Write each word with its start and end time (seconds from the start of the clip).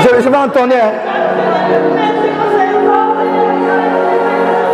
je, 0.00 0.22
je 0.22 0.28
vais 0.28 0.36
entendre. 0.36 0.74
Hein. 0.74 0.92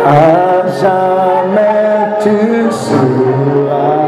À 0.05 0.67
jamais 0.81 2.09
tu 2.21 2.71
seras. 2.71 4.05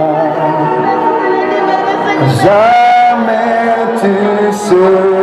Jamais 2.43 3.97
tu 3.99 4.53
seras. 4.53 5.16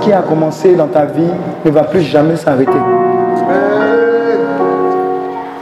Qui 0.00 0.12
a 0.12 0.22
commencé 0.22 0.74
dans 0.74 0.86
ta 0.86 1.04
vie 1.04 1.30
ne 1.64 1.70
va 1.70 1.84
plus 1.84 2.02
jamais 2.02 2.36
s'arrêter. 2.36 2.78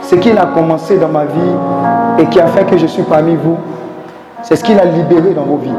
Ce 0.03 0.15
qu'il 0.15 0.37
a 0.37 0.47
commencé 0.47 0.97
dans 0.97 1.09
ma 1.09 1.25
vie 1.25 2.19
et 2.19 2.25
qui 2.25 2.39
a 2.39 2.47
fait 2.47 2.65
que 2.65 2.77
je 2.77 2.87
suis 2.87 3.03
parmi 3.03 3.35
vous, 3.35 3.57
c'est 4.41 4.55
ce 4.55 4.63
qu'il 4.63 4.79
a 4.79 4.85
libéré 4.85 5.33
dans 5.35 5.43
vos 5.43 5.57
vies. 5.57 5.69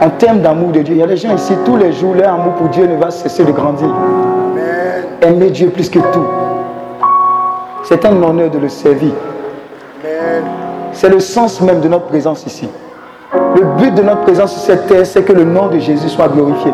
En 0.00 0.10
termes 0.10 0.40
d'amour 0.40 0.70
de 0.72 0.80
Dieu, 0.80 0.94
il 0.94 0.98
y 0.98 1.02
a 1.02 1.06
des 1.06 1.16
gens 1.16 1.34
ici, 1.34 1.54
tous 1.64 1.76
les 1.76 1.92
jours, 1.92 2.14
leur 2.14 2.34
amour 2.34 2.52
pour 2.54 2.68
Dieu 2.68 2.86
ne 2.86 2.96
va 2.96 3.10
cesser 3.10 3.44
de 3.44 3.52
grandir. 3.52 3.88
Aimer 5.22 5.50
Dieu 5.50 5.70
plus 5.70 5.88
que 5.88 5.98
tout. 5.98 6.26
C'est 7.82 8.04
un 8.04 8.22
honneur 8.22 8.50
de 8.50 8.58
le 8.58 8.68
servir. 8.68 9.12
C'est 10.92 11.08
le 11.08 11.20
sens 11.20 11.60
même 11.60 11.80
de 11.80 11.88
notre 11.88 12.06
présence 12.06 12.46
ici. 12.46 12.68
Le 13.56 13.64
but 13.78 13.94
de 13.94 14.02
notre 14.02 14.20
présence 14.20 14.52
sur 14.52 14.60
cette 14.60 14.86
terre, 14.86 15.06
c'est 15.06 15.22
que 15.22 15.32
le 15.32 15.44
nom 15.44 15.68
de 15.68 15.78
Jésus 15.78 16.10
soit 16.10 16.28
glorifié. 16.28 16.70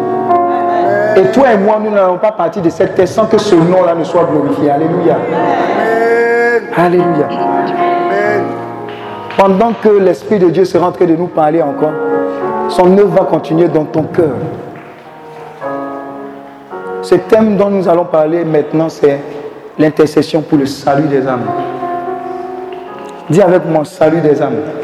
Et 1.17 1.31
toi 1.31 1.53
et 1.53 1.57
moi, 1.57 1.79
nous 1.81 1.91
n'allons 1.91 2.19
pas 2.19 2.33
partir 2.33 2.61
de 2.61 2.71
cette 2.71 2.97
terre 2.97 3.07
sans 3.07 3.27
que 3.27 3.39
ce 3.39 3.55
nom-là 3.55 3.95
ne 3.95 4.03
soit 4.03 4.25
glorifié. 4.25 4.69
Alléluia. 4.69 5.17
Alléluia. 6.77 7.29
Pendant 9.39 9.73
que 9.81 9.91
l'Esprit 9.91 10.41
de 10.41 10.51
Dieu 10.51 10.65
sera 10.65 10.89
en 10.89 10.93
train 10.93 11.07
de 11.07 11.15
nous 11.15 11.29
parler 11.29 11.63
encore, 11.63 11.93
son 12.69 12.99
œuvre 12.99 13.15
va 13.15 13.25
continuer 13.27 13.69
dans 13.69 13.85
ton 13.85 14.03
cœur. 14.03 14.35
Ce 17.03 17.15
thème 17.15 17.57
dont 17.57 17.71
nous 17.71 17.89
allons 17.89 18.07
parler 18.07 18.45
maintenant, 18.45 18.89
c'est 18.89 19.21
l'intercession 19.79 20.43
pour 20.43 20.59
le 20.59 20.67
salut 20.67 21.07
des 21.07 21.29
âmes. 21.29 21.47
Dis 23.31 23.41
avec 23.41 23.65
moi, 23.67 23.85
salut 23.85 24.21
des 24.21 24.43
âmes. 24.43 24.82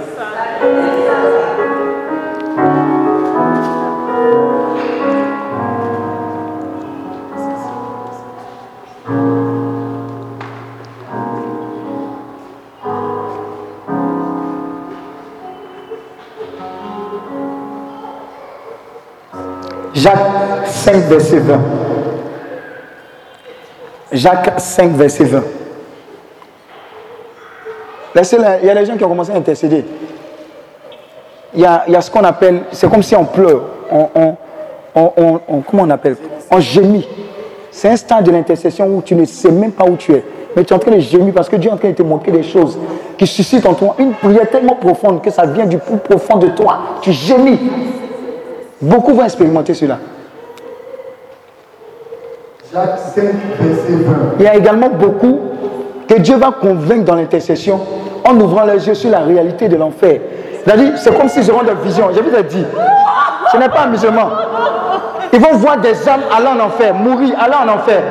5, 20.89 20.95
verset 21.09 21.39
20. 21.41 21.61
Jacques 24.13 24.55
5, 24.59 24.93
verset 24.93 25.25
20. 25.25 25.43
Laissez 28.15 28.39
là, 28.39 28.59
il 28.63 28.67
y 28.67 28.71
a 28.71 28.75
des 28.75 28.87
gens 28.87 28.97
qui 28.97 29.05
ont 29.05 29.09
commencé 29.09 29.31
à 29.33 29.37
intercéder. 29.37 29.85
Il 31.55 31.61
y 31.61 31.67
a, 31.67 31.85
il 31.87 31.93
y 31.93 31.97
a 31.97 32.01
ce 32.01 32.11
qu'on 32.11 32.25
appelle, 32.25 32.63
c'est 32.73 32.89
comme 32.91 33.03
si 33.03 33.15
on 33.15 33.25
pleure, 33.27 33.61
on- 33.91 34.09
on- 34.95 35.41
on- 35.49 35.61
comment 35.61 35.83
on 35.83 35.91
appelle? 35.91 36.17
On 36.51 36.59
gémit. 36.59 37.07
C'est 37.71 37.91
un 37.91 37.97
stade 37.97 38.25
de 38.25 38.31
l'intercession 38.31 38.87
où 38.87 39.03
tu 39.03 39.15
ne 39.15 39.27
sais 39.27 39.51
même 39.51 39.73
pas 39.73 39.85
où 39.85 39.97
tu 39.97 40.13
es. 40.15 40.25
Mais 40.57 40.65
tu 40.65 40.73
es 40.73 40.77
en 40.77 40.79
train 40.79 40.91
de 40.93 41.01
gémir 41.01 41.35
parce 41.35 41.49
que 41.51 41.57
Dieu 41.57 41.69
est 41.71 41.75
en 41.75 41.77
train 41.77 41.91
de 41.91 41.95
te 41.95 42.03
montrer 42.03 42.33
des 42.33 42.43
choses 42.43 42.79
qui 43.19 43.27
suscitent 43.27 43.67
en 43.67 43.75
toi 43.75 43.95
une 43.99 44.15
prière 44.15 44.49
tellement 44.49 44.75
profonde 44.77 45.21
que 45.23 45.31
ça 45.31 45.45
vient 45.45 45.67
du 45.67 45.77
plus 45.77 45.99
profond 45.99 46.39
de 46.39 46.49
toi. 46.49 46.79
Tu 47.03 47.13
gémis. 47.13 47.61
Beaucoup 48.81 49.13
vont 49.13 49.25
expérimenter 49.25 49.75
cela. 49.75 49.99
Jacques 52.73 52.99
5, 53.15 53.23
verset 53.61 53.93
20. 53.93 54.15
Il 54.39 54.45
y 54.45 54.49
a 54.49 54.57
également 54.57 54.91
beaucoup 54.91 55.41
que 56.07 56.15
Dieu 56.15 56.37
va 56.37 56.51
convaincre 56.51 57.05
dans 57.05 57.15
l'intercession 57.15 57.81
en 58.29 58.39
ouvrant 58.41 58.65
les 58.65 58.87
yeux 58.87 58.95
sur 58.95 59.11
la 59.11 59.21
réalité 59.21 59.69
de 59.69 59.77
l'enfer. 59.77 60.21
C'est 60.97 61.17
comme 61.17 61.29
s'ils 61.29 61.51
auront 61.51 61.63
des 61.63 61.73
visions. 61.83 62.11
Je 62.15 62.21
vous 62.21 62.37
ai 62.37 62.43
dit, 62.43 62.65
ce 63.51 63.57
n'est 63.57 63.71
pas 63.71 63.83
amusement. 63.83 64.29
Ils 65.33 65.41
vont 65.41 65.55
voir 65.55 65.79
des 65.79 66.09
âmes 66.09 66.21
aller 66.37 66.47
en 66.47 66.61
enfer, 66.67 66.93
mourir, 66.93 67.35
aller 67.41 67.55
en 67.55 67.73
enfer. 67.75 68.03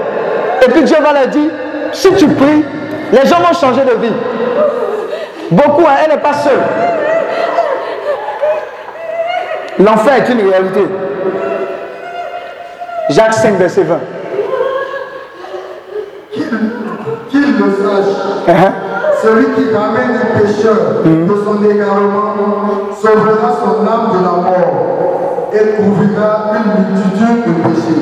Et 0.65 0.71
puis 0.71 0.83
Dieu 0.83 0.97
va 1.01 1.13
leur 1.13 1.27
dire, 1.27 1.51
si 1.91 2.11
tu 2.15 2.27
pries, 2.27 2.65
les 3.11 3.25
gens 3.27 3.37
vont 3.37 3.53
changer 3.53 3.81
de 3.81 4.01
vie. 4.01 4.13
Beaucoup, 5.51 5.85
hein, 5.85 5.97
elle 6.03 6.15
n'est 6.15 6.21
pas 6.21 6.33
seule. 6.33 6.59
L'enfer 9.79 10.13
est 10.15 10.31
une 10.31 10.49
réalité. 10.49 10.87
Jacques 13.09 13.35
5, 13.35 13.53
verset 13.53 13.83
20. 13.83 13.99
Qu'il 17.29 17.41
le 17.41 17.71
sache, 17.83 18.13
Uh-huh. 18.47 18.71
celui 19.21 19.45
qui 19.55 19.75
ramène 19.75 20.11
un 20.23 20.39
pécheur 20.39 21.03
de 21.03 21.35
son 21.43 21.69
égarement 21.69 22.33
sauvera 22.95 23.57
son 23.61 23.85
âme 23.85 24.07
de 24.13 24.23
la 24.23 24.31
mort 24.31 25.49
et 25.51 25.75
couvrira 25.75 26.51
une 26.55 26.95
multitude 26.95 27.43
de 27.45 27.67
péchés. 27.67 28.01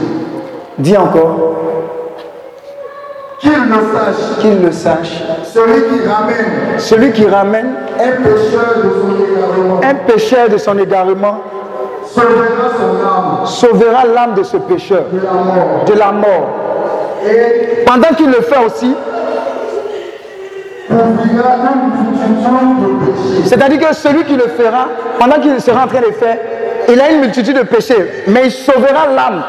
Dis 0.78 0.96
encore. 0.98 1.36
Qu'il 3.40 3.52
le 3.54 3.82
sache, 3.94 4.40
qu'il 4.40 4.62
le 4.62 4.72
sache. 4.72 5.24
celui 5.52 5.82
qui 5.84 6.08
ramène 6.08 6.78
Celui 6.78 7.12
qui 7.12 7.26
ramène 7.28 7.74
un 8.00 8.22
pécheur 8.22 8.76
de 8.84 8.90
son 8.90 9.10
égarement 9.24 9.82
un 9.84 9.96
pécheur 9.96 10.50
de 10.50 10.58
son 10.58 10.78
égarement 10.78 11.38
sauvera 12.06 12.70
son 12.78 13.06
âme 13.08 13.46
sauvera 13.46 14.06
l'âme 14.06 14.34
de 14.36 14.44
ce 14.44 14.58
pécheur 14.58 15.04
de 15.12 15.20
la 15.20 15.32
mort 15.34 15.84
de 15.88 15.94
la 15.94 16.12
mort. 16.12 16.65
Pendant 17.86 18.10
qu'il 18.16 18.28
le 18.28 18.42
fait 18.42 18.66
aussi, 18.66 18.96
c'est-à-dire 23.46 23.80
que 23.90 23.96
celui 23.96 24.24
qui 24.24 24.34
le 24.36 24.48
fera, 24.48 24.88
pendant 25.20 25.40
qu'il 25.40 25.60
sera 25.62 25.84
en 25.84 25.88
train 25.88 26.02
de 26.02 26.12
faire, 26.14 26.38
il 26.90 27.00
a 27.02 27.10
une 27.12 27.22
multitude 27.22 27.58
de 27.58 27.64
péchés, 27.64 28.24
mais 28.28 28.44
il 28.46 28.52
sauvera 28.52 29.08
l'âme 29.16 29.44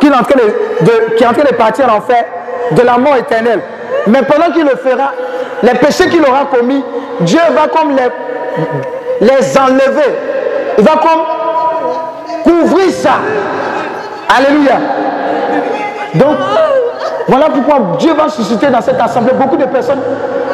qu'il 0.00 0.12
est 0.12 0.14
en 0.16 0.22
train 0.22 0.36
de, 0.38 0.84
de- 0.86 1.14
qui 1.16 1.24
est 1.24 1.26
en 1.26 1.32
train 1.32 1.42
de 1.50 1.54
partir 1.56 1.86
en 1.92 1.96
enfer 1.98 2.24
de 2.70 2.82
la 2.82 2.98
mort 2.98 3.16
éternelle. 3.16 3.60
Mais 4.06 4.22
pendant 4.22 4.52
qu'il 4.52 4.62
le 4.64 4.76
fera, 4.76 5.12
les 5.62 5.74
péchés 5.74 6.08
qu'il 6.08 6.22
aura 6.22 6.44
commis, 6.46 6.84
Dieu 7.20 7.40
va 7.54 7.66
comme 7.68 7.90
les, 7.96 9.26
les 9.26 9.58
enlever. 9.58 10.14
Il 10.78 10.84
va 10.84 10.92
comme 10.92 11.22
couvrir 12.44 12.90
ça. 12.92 13.14
Alléluia. 14.36 14.74
Donc, 16.14 16.36
voilà 17.28 17.50
pourquoi 17.50 17.96
Dieu 17.98 18.14
va 18.14 18.28
susciter 18.30 18.68
dans 18.68 18.80
cette 18.80 18.98
assemblée 19.00 19.32
beaucoup 19.34 19.58
de 19.58 19.66
personnes 19.66 20.00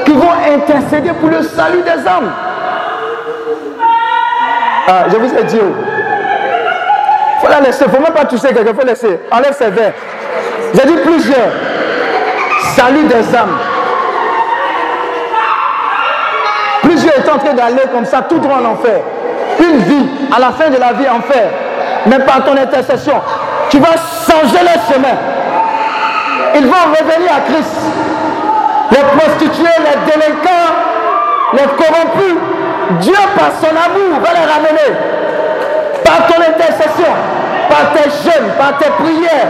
qui 0.04 0.12
vont 0.12 0.32
intercéder 0.52 1.12
pour 1.20 1.30
le 1.30 1.42
salut 1.42 1.82
des 1.82 2.06
âmes. 2.06 2.32
Ah, 4.88 5.04
je 5.08 5.16
vous 5.16 5.34
ai 5.34 5.44
dit. 5.44 5.56
Il 5.56 7.40
faut 7.40 7.48
la 7.48 7.60
laisser. 7.60 7.84
Il 7.84 7.90
ne 7.90 7.96
faut 7.96 8.02
même 8.02 8.12
pas 8.12 8.24
toucher 8.24 8.48
quelqu'un. 8.48 8.72
Il 8.72 8.74
faut 8.74 8.86
laisser. 8.86 9.20
Enlève 9.30 9.54
ses 9.56 9.70
verres. 9.70 9.92
J'ai 10.74 10.86
dit 10.86 10.96
plusieurs. 10.96 11.52
Salut 12.74 13.04
des 13.04 13.36
âmes. 13.36 13.56
Plusieurs 16.82 17.14
est 17.14 17.30
en 17.30 17.38
train 17.38 17.54
d'aller 17.54 17.82
comme 17.92 18.04
ça, 18.04 18.22
tout 18.22 18.38
droit 18.38 18.56
en 18.56 18.72
enfer. 18.72 19.00
Une 19.60 19.78
vie, 19.78 20.06
à 20.36 20.40
la 20.40 20.50
fin 20.50 20.68
de 20.70 20.76
la 20.76 20.92
vie, 20.92 21.08
enfer. 21.08 21.50
Mais 22.06 22.18
par 22.18 22.44
ton 22.44 22.56
intercession, 22.56 23.14
tu 23.70 23.78
vas 23.78 23.94
changer 24.26 24.58
le 24.60 24.92
chemin. 24.92 25.33
Ils 26.54 26.66
vont 26.66 26.84
revenir 26.90 27.30
à 27.32 27.40
Christ. 27.40 27.76
Les 28.90 29.02
prostituées, 29.18 29.78
les 29.78 30.12
délinquants, 30.12 30.70
les 31.52 31.62
corrompus, 31.62 32.36
Dieu 33.00 33.14
par 33.36 33.50
son 33.60 33.70
amour 33.70 34.20
va 34.20 34.30
les 34.32 34.52
ramener. 34.52 34.98
Par 36.04 36.26
ton 36.26 36.40
intercession, 36.40 37.12
par 37.68 37.92
tes 37.92 38.10
jeûnes, 38.10 38.50
par 38.58 38.76
tes 38.78 38.90
prières, 39.02 39.48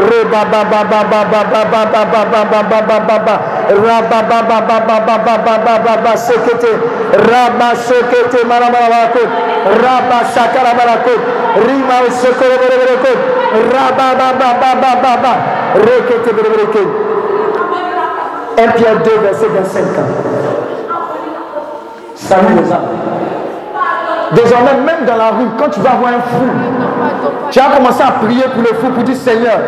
Re 0.02 0.24
ba 0.32 0.46
ba 0.46 0.64
ba 0.66 0.84
ba 0.84 1.04
ba 1.06 1.24
ba 1.30 1.44
ba 1.46 1.64
ba 1.72 1.86
ba 1.86 1.86
ba 1.94 2.24
ba 2.26 2.44
ba 2.50 2.64
ba 2.70 2.82
ba 2.82 3.00
ba 3.08 3.18
ba 3.26 3.36
Raba 3.70 4.20
ba 4.30 4.40
ba 4.42 4.60
ba 4.62 4.80
ba 4.82 4.98
ba 5.06 5.18
ba 5.26 5.38
ba 5.46 5.58
ba 5.66 5.76
ba 5.86 5.96
ba 6.04 6.14
shekete 6.18 6.72
Raba 7.30 7.70
shekete 7.78 8.44
mara 8.48 8.70
mara 8.72 8.90
bara 8.90 9.12
ko 9.14 9.24
Raba 9.84 10.20
shakara 10.34 10.74
bara 10.80 10.98
ko 11.06 11.14
Rima 11.68 11.98
shekere 12.22 12.56
biri 12.62 12.78
biri 12.82 12.98
ko 13.06 13.12
Raba 13.74 14.08
ba 14.20 14.30
ba 14.40 14.50
ba 14.62 14.72
ba 14.82 14.92
ba 15.04 15.14
ba 15.24 15.34
Rekete 15.86 16.34
biri 16.34 16.50
biri 16.50 16.68
ke 16.74 16.84
1 18.58 18.74
Pierre 18.78 19.00
2 19.04 19.22
verset 19.22 19.52
25 19.54 20.27
Salut 22.28 22.56
les 22.62 22.72
âmes. 22.74 22.82
Désormais, 24.34 24.74
même 24.86 25.06
dans 25.06 25.16
la 25.16 25.30
rue, 25.30 25.48
quand 25.58 25.70
tu 25.70 25.80
vas 25.80 25.92
voir 25.92 26.12
un 26.12 26.22
fou, 26.28 26.44
tu 27.50 27.58
as 27.58 27.78
commencé 27.78 28.04
à 28.04 28.12
prier 28.20 28.44
pour 28.54 28.64
le 28.64 28.78
fou 28.80 28.90
pour 28.94 29.04
dire 29.04 29.16
Seigneur, 29.16 29.60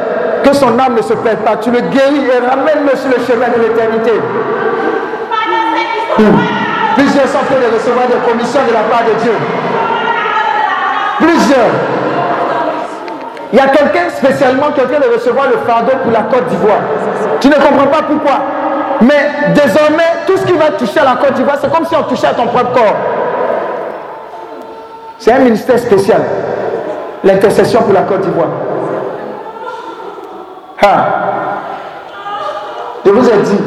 que 0.43 0.53
son 0.53 0.77
âme 0.77 0.95
ne 0.97 1.01
se 1.01 1.13
perde 1.13 1.37
pas. 1.37 1.55
Tu 1.55 1.71
le 1.71 1.79
guéris 1.79 2.27
et 2.27 2.45
ramène-le 2.45 2.97
sur 2.97 3.07
le 3.15 3.23
chemin 3.23 3.47
de 3.47 3.61
l'éternité. 3.63 4.11
Plusieurs 6.97 7.27
sont 7.29 7.45
faits 7.47 7.61
de 7.63 7.73
recevoir 7.73 8.07
des 8.07 8.29
commissions 8.29 8.61
de 8.67 8.73
la 8.73 8.83
part 8.91 9.05
de 9.07 9.23
Dieu. 9.23 9.31
Plusieurs. 11.19 11.71
Il 13.53 13.57
y 13.57 13.61
a 13.61 13.67
quelqu'un 13.67 14.09
spécialement 14.09 14.67
en 14.67 14.71
train 14.71 14.83
de 14.83 15.13
recevoir 15.13 15.47
le 15.47 15.57
fardeau 15.65 15.93
pour 16.03 16.11
la 16.11 16.23
Côte 16.23 16.45
d'Ivoire. 16.47 16.81
Tu 17.39 17.47
ne 17.47 17.55
comprends 17.55 17.87
pas 17.87 18.03
pourquoi. 18.03 18.58
Mais 19.01 19.29
désormais, 19.53 20.25
tout 20.27 20.37
ce 20.37 20.45
qui 20.45 20.53
va 20.53 20.71
toucher 20.71 20.99
à 20.99 21.05
la 21.05 21.15
Côte 21.15 21.33
d'Ivoire, 21.33 21.57
c'est 21.61 21.71
comme 21.71 21.85
si 21.85 21.95
on 21.95 22.03
touchait 22.03 22.27
à 22.27 22.33
ton 22.33 22.47
propre 22.47 22.73
corps. 22.73 22.95
C'est 25.17 25.31
un 25.31 25.39
ministère 25.39 25.79
spécial. 25.79 26.21
L'intercession 27.23 27.81
pour 27.81 27.93
la 27.93 28.01
Côte 28.01 28.21
d'Ivoire. 28.21 28.47
Ah. 30.81 31.05
Je 33.05 33.11
vous 33.11 33.29
ai 33.29 33.37
dit. 33.37 33.57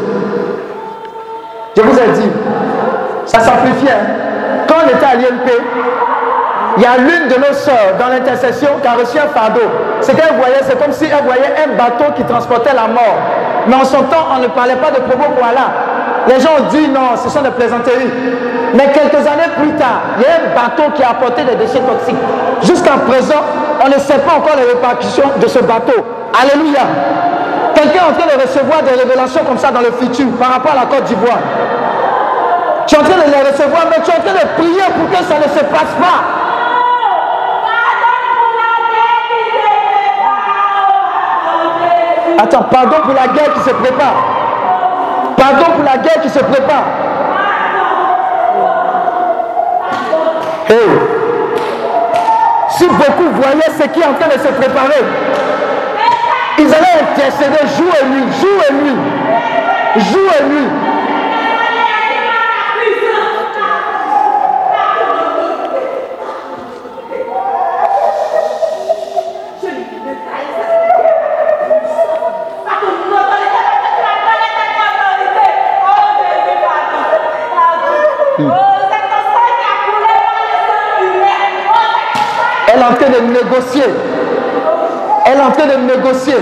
Je 1.76 1.82
vous 1.82 1.98
ai 1.98 2.08
dit. 2.12 2.30
Ça 3.26 3.40
s'amplifie. 3.40 3.88
Hein. 3.88 4.64
Quand 4.68 4.76
on 4.84 4.88
était 4.88 5.04
à 5.04 5.14
l'INP, 5.14 5.50
il 6.76 6.82
y 6.82 6.86
a 6.86 6.96
l'une 6.96 7.28
de 7.28 7.34
nos 7.36 7.52
sœurs 7.52 7.96
dans 7.98 8.08
l'intercession 8.08 8.68
qui 8.80 8.88
a 8.88 8.92
reçu 8.92 9.18
un 9.18 9.28
fardeau. 9.28 9.60
Ce 10.00 10.10
qu'elle 10.12 10.34
voyait, 10.36 10.60
c'est 10.62 10.80
comme 10.80 10.92
si 10.92 11.04
elle 11.04 11.24
voyait 11.24 11.52
un 11.64 11.76
bateau 11.76 12.12
qui 12.16 12.24
transportait 12.24 12.74
la 12.74 12.88
mort. 12.88 13.18
Mais 13.66 13.74
en 13.76 13.84
son 13.84 14.02
temps, 14.04 14.26
on 14.34 14.40
ne 14.40 14.48
parlait 14.48 14.76
pas 14.76 14.90
de 14.90 15.00
propos 15.00 15.32
pour 15.32 15.44
Allah. 15.44 15.68
Les 16.28 16.40
gens 16.40 16.50
ont 16.60 16.68
dit 16.70 16.88
non, 16.88 17.16
ce 17.22 17.28
sont 17.28 17.42
des 17.42 17.50
plaisanteries. 17.50 18.10
Mais 18.74 18.90
quelques 18.92 19.26
années 19.26 19.52
plus 19.58 19.72
tard, 19.72 20.16
il 20.16 20.22
y 20.22 20.26
a 20.26 20.48
un 20.48 20.54
bateau 20.54 20.90
qui 20.94 21.02
a 21.02 21.10
apporté 21.10 21.42
des 21.44 21.56
déchets 21.56 21.80
toxiques. 21.80 22.16
Jusqu'à 22.62 22.92
présent, 23.06 23.42
on 23.84 23.88
ne 23.88 23.98
sait 23.98 24.18
pas 24.18 24.34
encore 24.38 24.56
les 24.56 24.64
répercussions 24.64 25.30
de 25.36 25.46
ce 25.46 25.58
bateau. 25.58 26.00
Alléluia. 26.32 26.80
Quelqu'un 27.74 28.00
est 28.00 28.10
en 28.10 28.14
train 28.16 28.36
de 28.36 28.40
recevoir 28.40 28.82
des 28.82 28.98
révélations 28.98 29.44
comme 29.44 29.58
ça 29.58 29.70
dans 29.70 29.80
le 29.80 29.92
futur 30.00 30.26
par 30.40 30.52
rapport 30.54 30.72
à 30.72 30.76
la 30.76 30.86
Côte 30.86 31.04
d'Ivoire. 31.04 31.38
Tu 32.86 32.94
es 32.94 32.98
en 32.98 33.02
train 33.02 33.16
de 33.16 33.30
les 33.30 33.50
recevoir, 33.50 33.84
mais 33.90 34.02
tu 34.02 34.10
es 34.10 34.14
en 34.14 34.22
train 34.22 34.32
de 34.32 34.46
prier 34.56 34.86
pour 34.96 35.10
que 35.10 35.24
ça 35.24 35.36
ne 35.36 35.48
se 35.52 35.64
passe 35.64 35.94
pas. 36.00 36.41
Attends, 42.38 42.62
pardon 42.64 42.96
pour 43.04 43.14
la 43.14 43.28
guerre 43.28 43.52
qui 43.54 43.60
se 43.60 43.74
prépare. 43.74 44.14
Pardon 45.36 45.64
pour 45.76 45.84
la 45.84 45.98
guerre 45.98 46.20
qui 46.22 46.28
se 46.28 46.38
prépare. 46.38 46.84
Si 52.70 52.86
beaucoup 52.86 53.30
voyaient 53.34 53.70
ce 53.78 53.86
qui 53.88 54.00
est 54.00 54.04
en 54.04 54.14
train 54.14 54.28
de 54.28 54.40
se 54.40 54.48
préparer, 54.48 55.04
ils 56.58 56.66
allaient 56.66 57.02
intercéder 57.02 57.68
jour 57.76 57.92
et 58.00 58.06
nuit, 58.06 58.32
jour 58.40 58.62
et 58.68 58.72
nuit, 58.72 58.96
jour 59.96 60.30
et 60.40 60.44
nuit. 60.44 60.68
Elle 82.72 82.80
est 82.80 82.84
en 82.84 82.94
train 82.94 83.10
de 83.10 83.26
négocier. 83.26 83.82
Elle 85.26 85.38
est 85.38 85.42
en 85.42 85.50
train 85.52 85.66
de 85.66 85.94
négocier. 85.94 86.34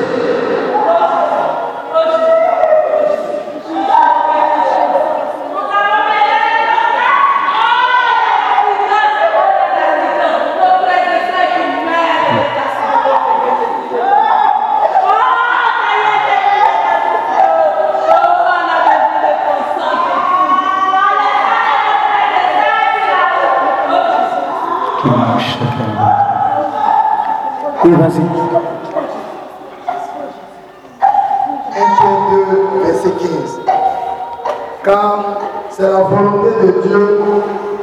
Oui, 27.90 27.97
vas-y. 27.97 28.20
1 31.76 31.85
2, 32.30 32.85
verset 32.85 33.11
15. 33.18 33.61
Car 34.85 35.40
c'est 35.70 35.82
la 35.82 36.02
volonté 36.02 36.50
de 36.62 36.70
Dieu 36.87 37.20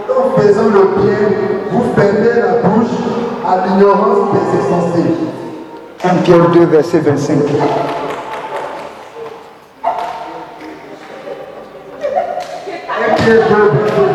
en 0.09 0.39
faisant 0.39 0.69
le 0.69 0.83
bien, 1.01 1.23
vous 1.71 1.83
fermez 1.93 2.39
la 2.39 2.53
bouche 2.69 2.97
à 3.45 3.67
l'ignorance 3.67 4.31
des 4.31 4.45
insensés. 4.59 5.13
1 6.05 6.07
Pierre 6.23 6.49
2, 6.51 6.65
verset 6.67 6.99
25. 6.99 7.37
1 13.03 13.13
Pierre 13.15 13.49
2, 13.49 13.55
verset 13.73 14.06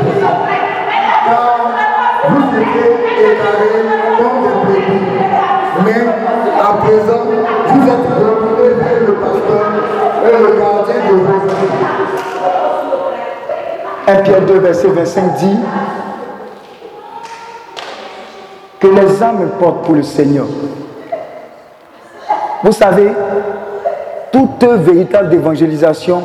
1 14.06 14.16
Pierre 14.22 14.40
2, 14.42 14.58
verset 14.58 14.88
25 14.88 15.34
dit 15.36 15.58
que 18.80 18.88
les 18.88 19.22
âmes 19.22 19.48
portent 19.60 19.84
pour 19.84 19.94
le 19.94 20.02
Seigneur. 20.02 20.46
Vous 22.64 22.72
savez, 22.72 23.12
toute 24.32 24.64
véritable 24.64 25.32
évangélisation 25.34 26.22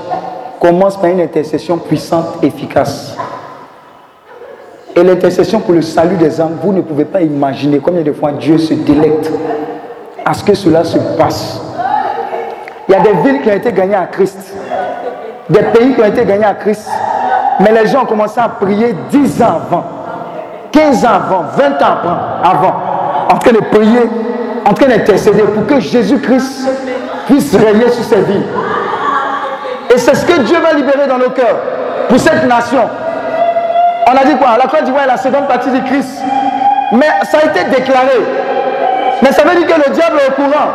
commence 0.59 0.97
par 0.97 1.11
une 1.11 1.21
intercession 1.21 1.77
puissante, 1.77 2.43
efficace. 2.43 3.15
Et 4.95 5.03
l'intercession 5.03 5.59
pour 5.59 5.75
le 5.75 5.83
salut 5.83 6.15
des 6.15 6.41
âmes, 6.41 6.57
vous 6.63 6.73
ne 6.73 6.81
pouvez 6.81 7.05
pas 7.05 7.21
imaginer 7.21 7.77
combien 7.77 8.01
de 8.01 8.11
fois 8.11 8.31
Dieu 8.31 8.57
se 8.57 8.73
délecte 8.73 9.31
à 10.25 10.33
ce 10.33 10.43
que 10.43 10.55
cela 10.55 10.83
se 10.83 10.97
passe. 11.15 11.61
Il 12.89 12.93
y 12.93 12.95
a 12.95 13.01
des 13.01 13.13
villes 13.23 13.41
qui 13.43 13.49
ont 13.49 13.53
été 13.55 13.71
gagnées 13.71 13.95
à 13.95 14.07
Christ, 14.07 14.39
des 15.47 15.61
pays 15.61 15.93
qui 15.93 16.01
ont 16.01 16.05
été 16.05 16.25
gagnés 16.25 16.45
à 16.45 16.55
Christ, 16.55 16.89
mais 17.59 17.71
les 17.71 17.87
gens 17.87 18.03
ont 18.03 18.05
commencé 18.05 18.39
à 18.39 18.49
prier 18.49 18.95
10 19.09 19.41
ans 19.41 19.61
avant, 19.67 19.83
15 20.71 21.05
ans 21.05 21.09
avant, 21.09 21.45
20 21.55 21.81
ans 21.81 21.97
avant, 22.43 22.75
en 23.31 23.37
train 23.37 23.51
de 23.51 23.59
prier, 23.59 24.09
en 24.65 24.73
train 24.73 24.87
d'intercéder 24.87 25.43
pour 25.43 25.65
que 25.65 25.79
Jésus-Christ 25.79 26.69
puisse 27.27 27.55
régner 27.55 27.89
sur 27.89 28.03
ces 28.03 28.21
villes. 28.21 28.45
Et 29.93 29.97
c'est 29.97 30.15
ce 30.15 30.25
que 30.25 30.41
Dieu 30.41 30.57
va 30.59 30.73
libérer 30.73 31.07
dans 31.07 31.17
nos 31.17 31.29
cœurs 31.29 31.57
pour 32.09 32.19
cette 32.19 32.45
nation. 32.47 32.87
On 34.09 34.15
a 34.15 34.23
dit 34.23 34.37
quoi? 34.37 34.49
La 34.57 34.67
Côte 34.67 34.83
d'Ivoire 34.83 35.03
est 35.03 35.07
la 35.07 35.17
seconde 35.17 35.47
partie 35.47 35.69
du 35.69 35.81
Christ. 35.83 36.21
Mais 36.93 37.07
ça 37.29 37.39
a 37.39 37.45
été 37.45 37.63
déclaré. 37.65 38.21
Mais 39.21 39.31
ça 39.31 39.43
veut 39.43 39.55
dire 39.55 39.67
que 39.67 39.89
le 39.89 39.93
diable 39.93 40.19
est 40.25 40.29
au 40.29 40.33
courant. 40.33 40.69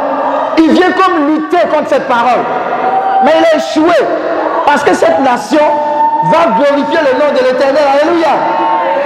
Il 0.59 0.71
vient 0.73 0.93
comme 0.93 1.29
lutter 1.29 1.67
contre 1.75 1.89
cette 1.89 2.09
parole. 2.09 2.41
Mais 3.25 3.33
il 3.39 3.45
a 3.45 3.57
échoué. 3.57 3.95
Parce 4.67 4.85
que 4.85 4.95
cette 4.95 5.21
nation 5.21 5.65
va 6.31 6.55
glorifier 6.57 7.01
le 7.03 7.19
nom 7.19 7.33
de 7.33 7.39
l'éternel. 7.45 7.83
Alléluia. 7.83 8.35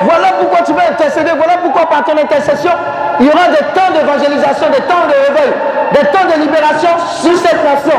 Voilà 0.02 0.28
pourquoi 0.38 0.60
tu 0.64 0.72
vas 0.72 0.90
intercéder. 0.90 1.30
Voilà 1.36 1.58
pourquoi 1.62 1.86
par 1.86 2.04
ton 2.04 2.16
intercession, 2.16 2.72
il 3.20 3.26
y 3.26 3.28
aura 3.30 3.48
des 3.48 3.64
temps 3.72 3.90
d'évangélisation, 3.92 4.66
des 4.70 4.84
temps 4.84 5.06
de 5.08 5.16
réveil, 5.28 5.52
des 5.92 6.06
temps 6.12 6.26
de 6.26 6.40
libération 6.40 6.90
sur 7.22 7.36
cette 7.38 7.64
nation. 7.64 7.98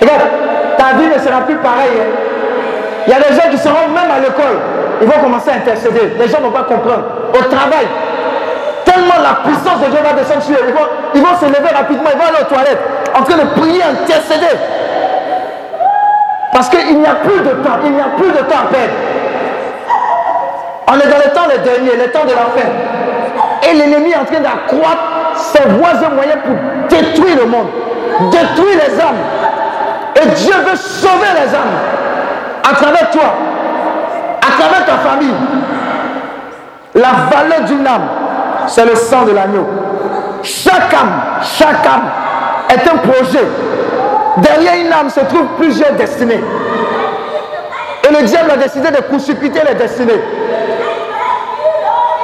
Regarde, 0.00 0.22
ta 0.78 0.96
vie 0.98 1.08
ne 1.08 1.18
sera 1.18 1.40
plus 1.42 1.56
pareille. 1.56 2.00
Hein. 2.00 2.26
Il 3.06 3.12
y 3.12 3.14
a 3.14 3.20
des 3.20 3.34
gens 3.34 3.48
qui 3.50 3.58
seront 3.58 3.88
même 3.88 4.10
à 4.10 4.18
l'école. 4.20 4.58
Ils 5.00 5.06
vont 5.06 5.20
commencer 5.20 5.50
à 5.50 5.54
intercéder. 5.54 6.14
Les 6.18 6.28
gens 6.28 6.38
ne 6.38 6.44
vont 6.44 6.52
pas 6.52 6.64
comprendre. 6.64 7.04
Au 7.32 7.42
travail, 7.44 7.86
tellement 8.84 9.20
la 9.22 9.44
puissance 9.44 9.80
de 9.80 9.90
Dieu 9.90 10.00
va 10.02 10.12
descendre 10.12 10.42
sur 10.42 10.54
eux. 10.54 10.74
Ils 11.14 11.22
vont, 11.22 11.36
se 11.38 11.46
lever 11.46 11.74
rapidement, 11.74 12.10
ils 12.12 12.18
vont 12.18 12.26
aller 12.26 12.42
aux 12.42 12.52
toilettes, 12.52 12.80
en 13.14 13.22
train 13.22 13.36
de 13.36 13.60
prier, 13.60 13.82
intercéder. 13.82 14.56
Parce 16.56 16.70
qu'il 16.70 16.98
n'y 16.98 17.06
a 17.06 17.16
plus 17.16 17.38
de 17.40 17.50
temps, 17.62 17.80
il 17.84 17.92
n'y 17.92 18.00
a 18.00 18.08
plus 18.16 18.30
de 18.30 18.38
temps 18.38 18.60
à 18.64 18.72
perdre. 18.72 18.94
On 20.88 20.94
est 20.94 21.10
dans 21.10 21.18
les 21.22 21.30
temps 21.34 21.46
les 21.50 21.58
derniers, 21.58 22.02
les 22.02 22.10
temps 22.10 22.24
de 22.24 22.30
la 22.30 22.46
fin. 22.56 23.68
Et 23.68 23.74
l'ennemi 23.74 24.12
est 24.12 24.16
en 24.16 24.24
train 24.24 24.40
d'accroître 24.40 25.02
ses 25.34 25.68
voies 25.68 25.90
et 26.02 26.14
moyens 26.14 26.38
pour 26.42 26.56
détruire 26.88 27.36
le 27.40 27.44
monde, 27.44 27.66
détruire 28.30 28.78
les 28.88 28.98
âmes. 28.98 29.16
Et 30.16 30.28
Dieu 30.30 30.54
veut 30.66 30.76
sauver 30.76 31.28
les 31.34 31.54
âmes 31.54 31.76
à 32.64 32.74
travers 32.74 33.10
toi, 33.10 33.34
à 34.40 34.58
travers 34.58 34.86
ta 34.86 35.10
famille. 35.10 35.34
La 36.94 37.36
valeur 37.36 37.66
d'une 37.66 37.86
âme, 37.86 38.08
c'est 38.66 38.86
le 38.86 38.94
sang 38.94 39.26
de 39.26 39.32
l'agneau. 39.32 39.68
Chaque 40.42 40.94
âme, 40.94 41.20
chaque 41.42 41.84
âme 41.86 42.08
est 42.70 42.88
un 42.88 42.96
projet. 42.96 43.46
Derrière 44.38 44.74
une 44.74 44.92
âme 44.92 45.10
se 45.10 45.20
trouvent 45.20 45.54
plusieurs 45.58 45.92
destinées. 45.92 46.42
Et 48.08 48.12
le 48.12 48.22
diable 48.26 48.50
a 48.52 48.56
décidé 48.56 48.90
de 48.90 49.02
précipiter 49.02 49.60
les 49.66 49.74
destinées. 49.74 50.20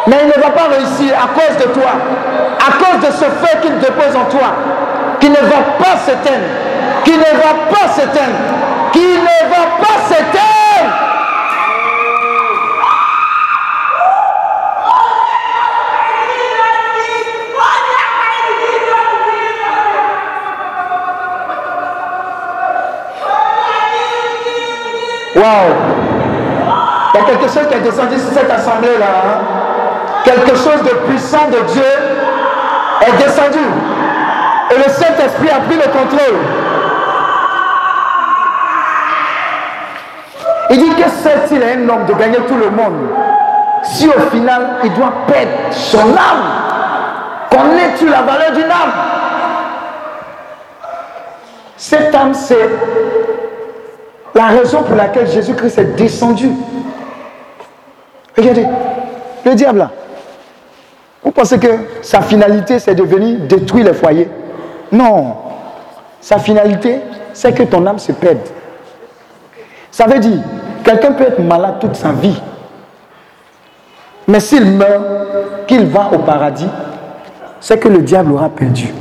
Mais 0.06 0.16
il 0.22 0.28
ne 0.28 0.42
va 0.42 0.50
pas 0.50 0.68
réussir 0.68 1.14
à 1.16 1.28
cause 1.38 1.56
de 1.64 1.72
toi, 1.72 1.92
à 2.58 2.72
cause 2.72 3.08
de 3.08 3.12
ce 3.12 3.24
fait 3.24 3.60
qu'il 3.60 3.78
dépose 3.78 4.16
en 4.16 4.24
toi, 4.24 4.54
qui 5.20 5.30
ne 5.30 5.36
va 5.36 5.62
pas 5.78 5.96
s'éteindre, 6.04 6.48
qui 7.04 7.12
ne 7.12 7.18
va 7.18 7.54
pas 7.70 7.88
s'éteindre 7.88 8.62
qui 8.92 9.00
ne 9.00 9.48
va 9.48 9.64
pas 9.80 9.98
s'éteindre. 10.08 11.11
Il 25.44 27.20
y 27.20 27.22
a 27.22 27.26
quelque 27.26 27.48
chose 27.52 27.66
qui 27.68 27.74
est 27.74 27.80
descendu 27.80 28.18
sur 28.18 28.32
cette 28.32 28.50
assemblée-là. 28.50 29.06
Hein. 29.06 29.40
Quelque 30.24 30.56
chose 30.56 30.82
de 30.84 30.94
puissant 31.08 31.48
de 31.48 31.58
Dieu 31.72 31.82
est 33.00 33.24
descendu. 33.24 33.58
Et 34.70 34.76
le 34.76 34.84
Saint-Esprit 34.84 35.50
a 35.50 35.60
pris 35.60 35.76
le 35.76 35.90
contrôle. 35.90 36.38
Il 40.70 40.78
dit 40.78 40.94
que 40.94 41.08
sert-il 41.10 41.62
à 41.62 41.66
un 41.66 41.88
homme 41.88 42.06
de 42.06 42.14
gagner 42.14 42.38
tout 42.48 42.56
le 42.56 42.70
monde 42.70 43.08
si 43.82 44.08
au 44.08 44.20
final 44.30 44.76
il 44.84 44.94
doit 44.94 45.12
perdre 45.26 45.50
son 45.70 45.98
âme? 45.98 46.62
Connais-tu 47.50 48.08
la 48.08 48.22
valeur 48.22 48.52
d'une 48.52 48.70
âme 48.70 48.92
Cette 51.76 52.14
âme, 52.14 52.32
c'est 52.32 52.70
la 54.42 54.48
raison 54.48 54.82
pour 54.82 54.96
laquelle 54.96 55.30
Jésus-Christ 55.30 55.78
est 55.78 55.96
descendu. 55.96 56.50
Regardez, 58.36 58.66
le 59.44 59.54
diable. 59.54 59.88
Vous 61.22 61.30
pensez 61.30 61.58
que 61.60 61.68
sa 62.02 62.20
finalité, 62.22 62.80
c'est 62.80 62.96
de 62.96 63.04
venir 63.04 63.38
détruire 63.46 63.84
les 63.84 63.94
foyers? 63.94 64.28
Non. 64.90 65.36
Sa 66.20 66.38
finalité, 66.38 67.00
c'est 67.32 67.52
que 67.52 67.62
ton 67.62 67.86
âme 67.86 68.00
se 68.00 68.10
perde. 68.10 68.40
Ça 69.92 70.06
veut 70.06 70.18
dire, 70.18 70.40
quelqu'un 70.82 71.12
peut 71.12 71.24
être 71.24 71.38
malade 71.38 71.76
toute 71.80 71.94
sa 71.94 72.10
vie. 72.10 72.40
Mais 74.26 74.40
s'il 74.40 74.64
meurt, 74.64 75.04
qu'il 75.68 75.86
va 75.86 76.10
au 76.12 76.18
paradis, 76.18 76.68
c'est 77.60 77.78
que 77.78 77.88
le 77.88 77.98
diable 77.98 78.32
aura 78.32 78.48
perdu. 78.48 78.92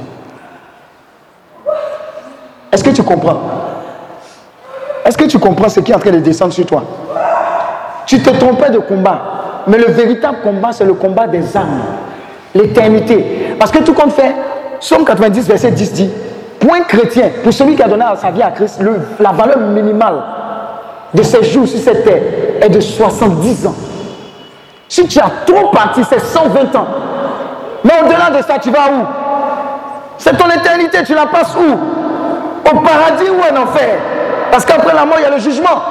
Est-ce 2.72 2.84
que 2.84 2.92
tu 2.92 3.02
comprends? 3.02 3.42
Est-ce 5.06 5.18
que 5.18 5.26
tu 5.26 5.40
comprends 5.40 5.70
ce 5.70 5.80
qui 5.80 5.92
est 5.92 5.96
en 5.96 6.00
train 6.00 6.12
de 6.12 6.20
descendre 6.20 6.54
sur 6.54 6.66
toi? 6.66 6.84
Tu 8.06 8.22
te 8.22 8.30
trompais 8.30 8.70
de 8.70 8.80
combat. 8.80 9.22
Mais 9.68 9.78
le 9.78 9.92
véritable 9.92 10.38
combat, 10.44 10.72
c'est 10.72 10.86
le 10.86 10.94
combat 10.94 11.28
des 11.28 11.56
âmes. 11.56 11.82
L'éternité. 12.54 13.56
Parce 13.60 13.72
que 13.72 13.80
tout 13.80 13.94
compte 13.94 14.14
fait, 14.14 14.36
Somme 14.80 15.06
90, 15.06 15.48
verset 15.48 15.72
10 15.72 15.94
dit, 15.94 16.10
point 16.60 16.82
chrétien, 16.82 17.30
pour 17.44 17.54
celui 17.54 17.76
qui 17.76 17.84
a 17.84 17.88
donné 17.88 18.04
sa 18.20 18.32
vie 18.32 18.42
à 18.42 18.50
Christ, 18.52 18.82
la 19.20 19.32
valeur 19.32 19.60
minimale 19.60 20.16
de 21.14 21.24
ces 21.24 21.44
jours 21.44 21.68
sur 21.68 21.80
cette 21.80 22.04
terre 22.04 22.22
est 22.62 22.70
de 22.70 22.80
70 22.80 23.68
ans. 23.68 23.76
Si 24.90 25.08
tu 25.08 25.20
as 25.20 25.32
trop 25.46 25.70
parti, 25.70 26.02
c'est 26.04 26.20
120 26.20 26.76
ans. 26.76 26.88
Mais 27.84 27.94
au-delà 28.04 28.38
de 28.38 28.44
ça, 28.44 28.58
tu 28.60 28.72
vas 28.72 28.90
où? 28.92 29.06
C'est 30.18 30.38
ton 30.38 30.50
éternité, 30.50 31.04
tu 31.06 31.14
la 31.14 31.28
passes 31.28 31.56
où? 31.56 32.70
Au 32.70 32.80
paradis 32.80 33.30
ou 33.30 33.40
en 33.40 33.64
enfer? 33.64 34.00
Parce 34.52 34.66
qu'après 34.66 34.94
la 34.94 35.06
mort, 35.06 35.18
il 35.20 35.24
y 35.24 35.26
a 35.26 35.30
le 35.30 35.40
jugement. 35.40 35.82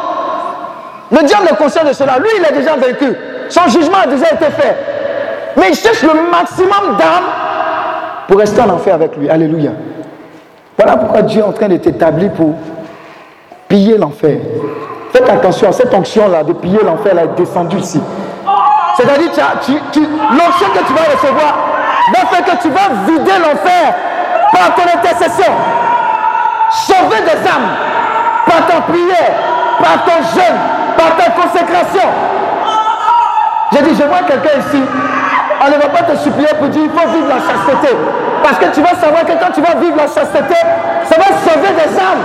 Le 1.11 1.25
diable 1.25 1.49
est 1.51 1.57
conscient 1.57 1.85
de 1.85 1.93
cela. 1.93 2.19
Lui, 2.19 2.29
il 2.39 2.45
est 2.45 2.57
déjà 2.59 2.77
vaincu. 2.77 3.17
Son 3.49 3.67
jugement 3.69 3.99
a 4.05 4.07
déjà 4.07 4.33
été 4.33 4.45
fait. 4.47 4.77
Mais 5.57 5.71
il 5.71 5.75
cherche 5.75 6.03
le 6.03 6.31
maximum 6.31 6.97
d'âmes 6.99 7.25
pour 8.29 8.39
rester 8.39 8.61
en 8.61 8.71
enfer 8.71 8.95
avec 8.95 9.17
lui. 9.17 9.29
Alléluia. 9.29 9.71
Voilà 10.79 10.97
pourquoi 10.97 11.23
Dieu 11.23 11.41
est 11.41 11.45
en 11.45 11.53
train 11.53 11.69
de 11.69 11.77
t'établir 11.79 12.31
pour 12.33 12.55
piller 13.69 13.99
l'enfer. 13.99 14.39
Faites 15.13 15.29
attention, 15.29 15.73
cette 15.73 15.93
onction-là 15.93 16.45
de 16.45 16.53
piller 16.53 16.79
l'enfer 16.85 17.19
est 17.19 17.37
descendue 17.37 17.79
ici. 17.79 18.01
C'est-à-dire, 18.97 19.31
tu, 19.63 19.73
l'onction 19.73 20.67
que 20.75 20.87
tu 20.87 20.93
vas 20.93 21.13
recevoir 21.13 21.59
va 22.15 22.27
faire 22.27 22.45
que 22.45 22.63
tu 22.63 22.69
vas 22.69 22.89
vider 23.07 23.33
l'enfer 23.41 23.95
par 24.53 24.75
ton 24.75 24.99
intercession. 24.99 25.53
Sauver 26.71 27.23
des 27.25 27.49
âmes 27.49 27.91
par 28.51 28.67
ta 28.67 28.81
prière, 28.81 29.33
par 29.79 30.05
ton 30.05 30.23
jeûne, 30.35 30.59
par 30.97 31.17
ta 31.17 31.31
consécration. 31.31 32.09
J'ai 33.73 33.83
dit, 33.83 33.95
je 33.97 34.03
vois 34.03 34.23
quelqu'un 34.27 34.59
ici, 34.59 34.83
on 35.65 35.71
ne 35.71 35.77
va 35.77 35.89
pas 35.89 36.03
te 36.03 36.17
supplier 36.17 36.49
pour 36.59 36.69
dire 36.69 36.83
il 36.85 36.91
faut 36.91 37.09
vivre 37.09 37.29
la 37.29 37.37
chasteté. 37.37 37.97
Parce 38.43 38.59
que 38.59 38.75
tu 38.75 38.81
vas 38.81 38.95
savoir 39.01 39.25
que 39.25 39.33
quand 39.33 39.53
tu 39.55 39.61
vas 39.61 39.75
vivre 39.79 39.97
la 39.97 40.09
chasteté, 40.09 40.57
ça 41.05 41.17
va 41.17 41.27
sauver 41.27 41.69
des 41.75 41.99
âmes. 41.99 42.25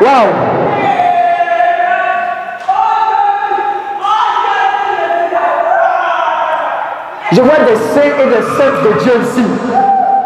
Waouh! 0.00 0.32
Je 7.32 7.40
vois 7.40 7.58
des 7.66 7.76
saints 7.76 8.16
et 8.20 8.26
des 8.26 8.42
saintes 8.42 8.82
de 8.84 9.02
Dieu 9.02 9.12
ici. 9.22 9.44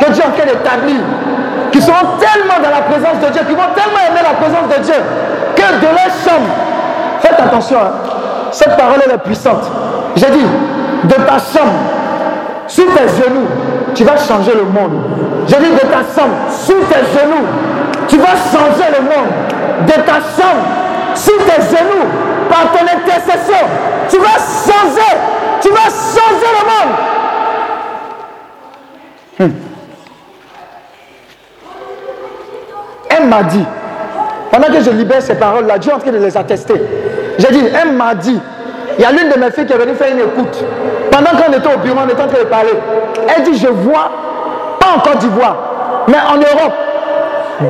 Que 0.01 0.11
Dieu 0.11 0.23
en 0.27 0.31
train 0.37 0.47
d'établir. 0.47 1.01
Qui 1.73 1.81
seront 1.83 2.17
tellement 2.19 2.63
dans 2.63 2.71
la 2.71 2.83
présence 2.83 3.21
de 3.25 3.33
Dieu, 3.33 3.43
qui 3.47 3.55
vont 3.55 3.71
tellement 3.75 4.01
aimer 4.09 4.23
la 4.23 4.35
présence 4.35 4.77
de 4.77 4.83
Dieu, 4.83 4.95
que 5.55 5.81
de 5.81 5.87
leur 5.87 6.11
chambre. 6.25 6.49
Faites 7.21 7.39
attention, 7.39 7.79
hein. 7.79 7.93
cette 8.53 8.77
parole 8.77 9.01
elle 9.05 9.13
est 9.13 9.19
puissante. 9.19 9.65
J'ai 10.17 10.31
dit, 10.31 10.47
de 11.05 11.15
ta 11.15 11.39
chambre, 11.39 11.79
sur 12.67 12.85
tes 12.87 13.09
genoux, 13.09 13.47
tu 13.95 14.05
vas 14.05 14.17
changer 14.17 14.53
le 14.55 14.65
monde. 14.65 15.03
J'ai 15.47 15.57
dit 15.57 15.71
de 15.71 15.81
ta 15.81 15.99
chambre, 16.15 16.35
sur 16.51 16.77
tes 16.89 17.19
genoux, 17.19 17.47
tu 18.09 18.19
vas 18.19 18.37
changer 18.53 18.89
le 18.97 19.05
monde. 19.05 19.87
De 19.87 19.93
ta 19.93 20.15
chambre, 20.15 20.65
sur 21.15 21.37
tes 21.45 21.63
genoux, 21.63 22.07
par 22.49 22.73
ton 22.73 22.85
intercession, 22.85 23.67
tu 24.09 24.19
vas 24.19 24.39
changer, 24.67 25.17
tu 25.61 25.69
vas 25.71 25.89
changer 25.89 26.51
le 26.59 26.65
monde. 26.67 26.95
Hmm. 29.39 29.53
Elle 33.11 33.18
m'a 33.29 33.43
dit, 33.43 33.65
pendant 34.51 34.69
que 34.69 34.81
je 34.83 34.91
libère 34.91 35.23
ces 35.23 35.35
paroles-là, 35.35 35.79
Dieu 35.79 35.93
est 35.93 35.95
en 35.95 35.99
train 35.99 36.11
de 36.11 36.19
les 36.19 36.37
attester. 36.37 36.75
J'ai 37.39 37.49
dit, 37.49 37.65
elle 37.81 37.93
m'a 37.93 38.15
dit, 38.15 38.39
il 38.99 39.03
y 39.03 39.05
a 39.05 39.13
l'une 39.13 39.31
de 39.31 39.39
mes 39.39 39.51
filles 39.53 39.67
qui 39.67 39.73
est 39.73 39.79
venue 39.79 39.95
faire 39.95 40.13
une 40.13 40.21
écoute. 40.21 40.65
Pendant 41.11 41.31
qu'on 41.31 41.53
était 41.53 41.75
au 41.75 41.79
bureau, 41.79 42.01
on 42.05 42.09
était 42.09 42.23
en 42.23 42.27
train 42.27 42.41
de 42.41 42.49
parler. 42.49 42.73
Elle 43.37 43.45
dit, 43.45 43.59
je 43.59 43.69
vois, 43.69 44.11
pas 44.81 44.89
en 44.97 45.01
Côte 45.01 45.19
d'Ivoire, 45.19 45.57
mais 46.09 46.17
en 46.17 46.37
Europe, 46.37 46.75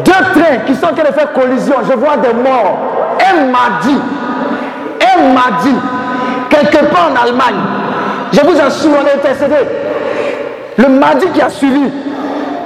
deux 0.05 0.13
trains 0.41 0.59
qui 0.67 0.75
sont 0.75 0.87
en 0.87 0.95
train 0.95 1.09
de 1.09 1.15
faire 1.15 1.33
collision. 1.33 1.75
Je 1.89 1.97
vois 1.97 2.17
des 2.17 2.33
morts. 2.33 2.79
Elle 3.19 3.47
m'a 3.47 3.81
dit, 3.83 3.99
elle 5.01 5.33
m'a 5.33 5.61
dit, 5.63 5.75
quelque 6.51 6.87
part 6.87 7.11
en 7.13 7.27
Allemagne, 7.27 7.61
je 8.33 8.41
vous 8.41 8.61
assure, 8.61 8.91
on 9.01 9.07
est 9.07 9.15
intercédé. 9.15 9.57
Le 10.77 10.89
mardi 10.89 11.27
qui 11.35 11.43
a 11.43 11.51
suivi, 11.51 11.91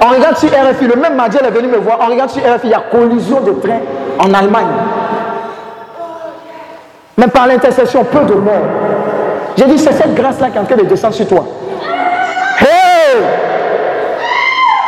on 0.03 0.09
regarde 0.09 0.37
sur 0.37 0.49
RFI, 0.49 0.87
le 0.87 0.95
même 0.99 1.15
mardi, 1.15 1.37
est 1.37 1.49
venue 1.49 1.67
me 1.67 1.77
voir, 1.77 1.99
on 2.01 2.07
regarde 2.07 2.29
sur 2.29 2.41
RFI, 2.41 2.65
il 2.65 2.69
y 2.71 2.73
a 2.73 2.83
collision 2.91 3.39
de 3.39 3.51
trains 3.53 3.79
en 4.19 4.33
Allemagne. 4.33 4.67
Mais 7.17 7.27
par 7.27 7.47
l'intercession, 7.47 8.03
peu 8.03 8.19
de 8.19 8.33
morts. 8.33 8.53
J'ai 9.57 9.65
dit, 9.65 9.77
c'est 9.77 9.93
cette 9.93 10.13
grâce-là 10.15 10.49
qui 10.49 10.57
est 10.57 10.59
en 10.59 10.65
train 10.65 10.75
de 10.75 10.83
descendre 10.83 11.13
sur 11.13 11.27
toi. 11.27 11.45
Hey! 12.59 13.21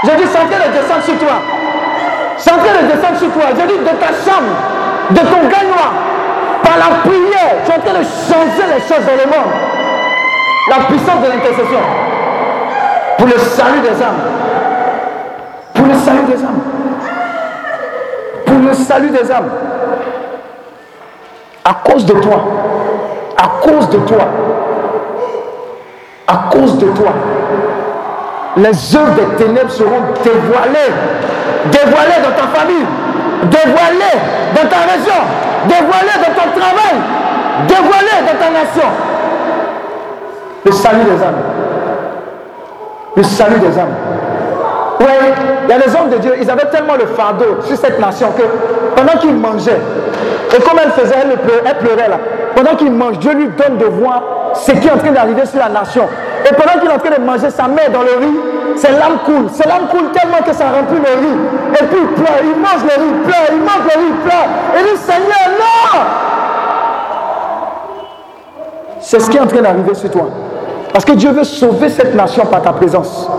J'ai 0.04 0.16
dit, 0.16 0.24
c'est 0.32 0.40
en 0.40 0.48
train 0.48 0.68
de 0.68 0.74
descendre 0.74 1.04
sur 1.04 1.18
toi. 1.18 1.36
C'est 2.38 2.52
en 2.52 2.58
train 2.58 2.82
de 2.82 2.88
descendre 2.88 3.20
sur 3.20 3.32
toi. 3.32 3.44
J'ai 3.56 3.68
dit, 3.68 3.80
de 3.80 3.86
ta 3.86 4.08
chambre, 4.08 4.52
de 5.12 5.20
ton 5.20 5.48
gagnoir, 5.48 5.94
par 6.64 6.78
la 6.78 7.10
prière, 7.10 7.64
tu 7.64 7.72
es 7.72 7.76
en 7.76 7.80
train 7.80 8.00
de 8.00 8.04
changer 8.04 8.66
les 8.74 8.82
choses 8.82 9.06
dans 9.06 9.24
le 9.24 9.30
monde. 9.30 9.54
La 10.68 10.78
puissance 10.86 11.22
de 11.22 11.28
l'intercession. 11.28 11.80
Pour 13.18 13.28
le 13.28 13.38
salut 13.38 13.82
des 13.82 14.02
âmes. 14.02 14.45
Pour 15.86 15.94
le 15.94 16.00
salut 16.00 16.24
des 16.24 16.44
âmes. 16.44 16.62
Pour 18.46 18.58
le 18.58 18.74
salut 18.74 19.10
des 19.12 19.32
âmes 19.32 19.50
à 21.64 21.74
cause 21.84 22.06
de 22.06 22.14
toi, 22.14 22.44
à 23.38 23.48
cause 23.62 23.90
de 23.90 23.98
toi, 24.00 24.28
à 26.28 26.50
cause 26.52 26.78
de 26.80 26.88
toi, 26.88 27.12
les 28.58 28.96
œuvres 28.96 29.14
des 29.14 29.44
ténèbres 29.44 29.70
seront 29.70 30.02
dévoilées, 30.24 30.94
dévoilées 31.72 32.22
dans 32.24 32.36
ta 32.36 32.48
famille, 32.60 32.86
dévoilées 33.44 34.20
dans 34.56 34.70
ta 34.70 34.92
région, 34.92 35.22
dévoilées 35.68 36.20
dans 36.20 36.34
ton 36.34 36.60
travail, 36.60 36.96
dévoilées 37.68 38.22
dans 38.22 38.40
ta 38.40 38.52
nation. 38.52 38.90
Le 40.66 40.72
salut 40.72 41.04
des 41.04 41.24
âmes. 41.24 41.44
Le 43.16 43.24
salut 43.24 43.60
des 43.60 43.78
âmes. 43.80 44.05
Oui, 45.00 45.06
il 45.64 45.70
y 45.70 45.74
a 45.74 45.78
les 45.78 45.96
hommes 45.96 46.10
de 46.10 46.18
Dieu, 46.18 46.34
ils 46.42 46.50
avaient 46.50 46.70
tellement 46.70 46.96
le 46.96 47.06
fardeau 47.08 47.62
sur 47.62 47.78
cette 47.78 48.00
nation 48.00 48.28
que 48.32 48.44
pendant 48.96 49.20
qu'ils 49.20 49.36
mangeaient, 49.36 49.82
et 50.56 50.62
comme 50.62 50.80
elle 50.82 50.92
faisait, 50.92 51.16
elle 51.22 51.78
pleurait, 51.78 52.08
là. 52.08 52.18
Pendant 52.56 52.76
qu'il 52.76 52.92
mange, 52.92 53.20
Dieu 53.20 53.34
lui 53.34 53.50
donne 53.50 53.78
de 53.78 53.86
voir 53.86 54.24
ce 54.54 54.72
qui 54.72 54.88
est 54.88 54.92
en 54.92 54.98
train 54.98 55.12
d'arriver 55.12 55.46
sur 55.46 55.60
la 55.60 55.68
nation. 55.68 56.08
Et 56.50 56.54
pendant 56.54 56.80
qu'il 56.80 56.90
est 56.90 56.94
en 56.94 57.00
train 57.00 57.18
de 57.18 57.26
manger 57.26 57.50
sa 57.50 57.68
mère 57.68 57.92
dans 57.92 58.02
le 58.02 58.18
riz, 58.20 58.40
c'est 58.78 58.92
l'âme 58.92 59.20
coule. 59.26 59.48
C'est 59.52 59.68
l'âme 59.68 59.88
coule 59.90 60.12
tellement 60.12 60.38
que 60.46 60.54
ça 60.54 60.66
remplit 60.66 60.98
le 60.98 61.20
riz. 61.20 61.38
Et 61.74 61.84
puis 61.86 62.00
il 62.02 62.08
pleure, 62.24 62.40
il 62.44 62.62
mange 62.62 62.84
le 62.84 63.02
riz, 63.02 63.10
il 63.14 63.22
pleure, 63.24 63.48
il 63.52 63.60
mange 63.60 63.84
le 63.84 64.00
riz, 64.00 64.08
il 64.08 64.16
pleure. 64.16 64.48
Et 64.76 64.80
il 64.80 64.96
dit, 64.96 65.02
Seigneur, 65.02 65.50
non 65.60 66.00
C'est 69.00 69.20
ce 69.20 69.30
qui 69.30 69.38
est 69.38 69.42
en 69.42 69.48
train 69.48 69.62
d'arriver 69.62 69.94
sur 69.94 70.10
toi. 70.10 70.30
Parce 70.94 71.04
que 71.04 71.12
Dieu 71.12 71.32
veut 71.32 71.44
sauver 71.44 71.90
cette 71.90 72.16
nation 72.16 72.46
par 72.46 72.62
ta 72.62 72.72
présence. 72.72 73.30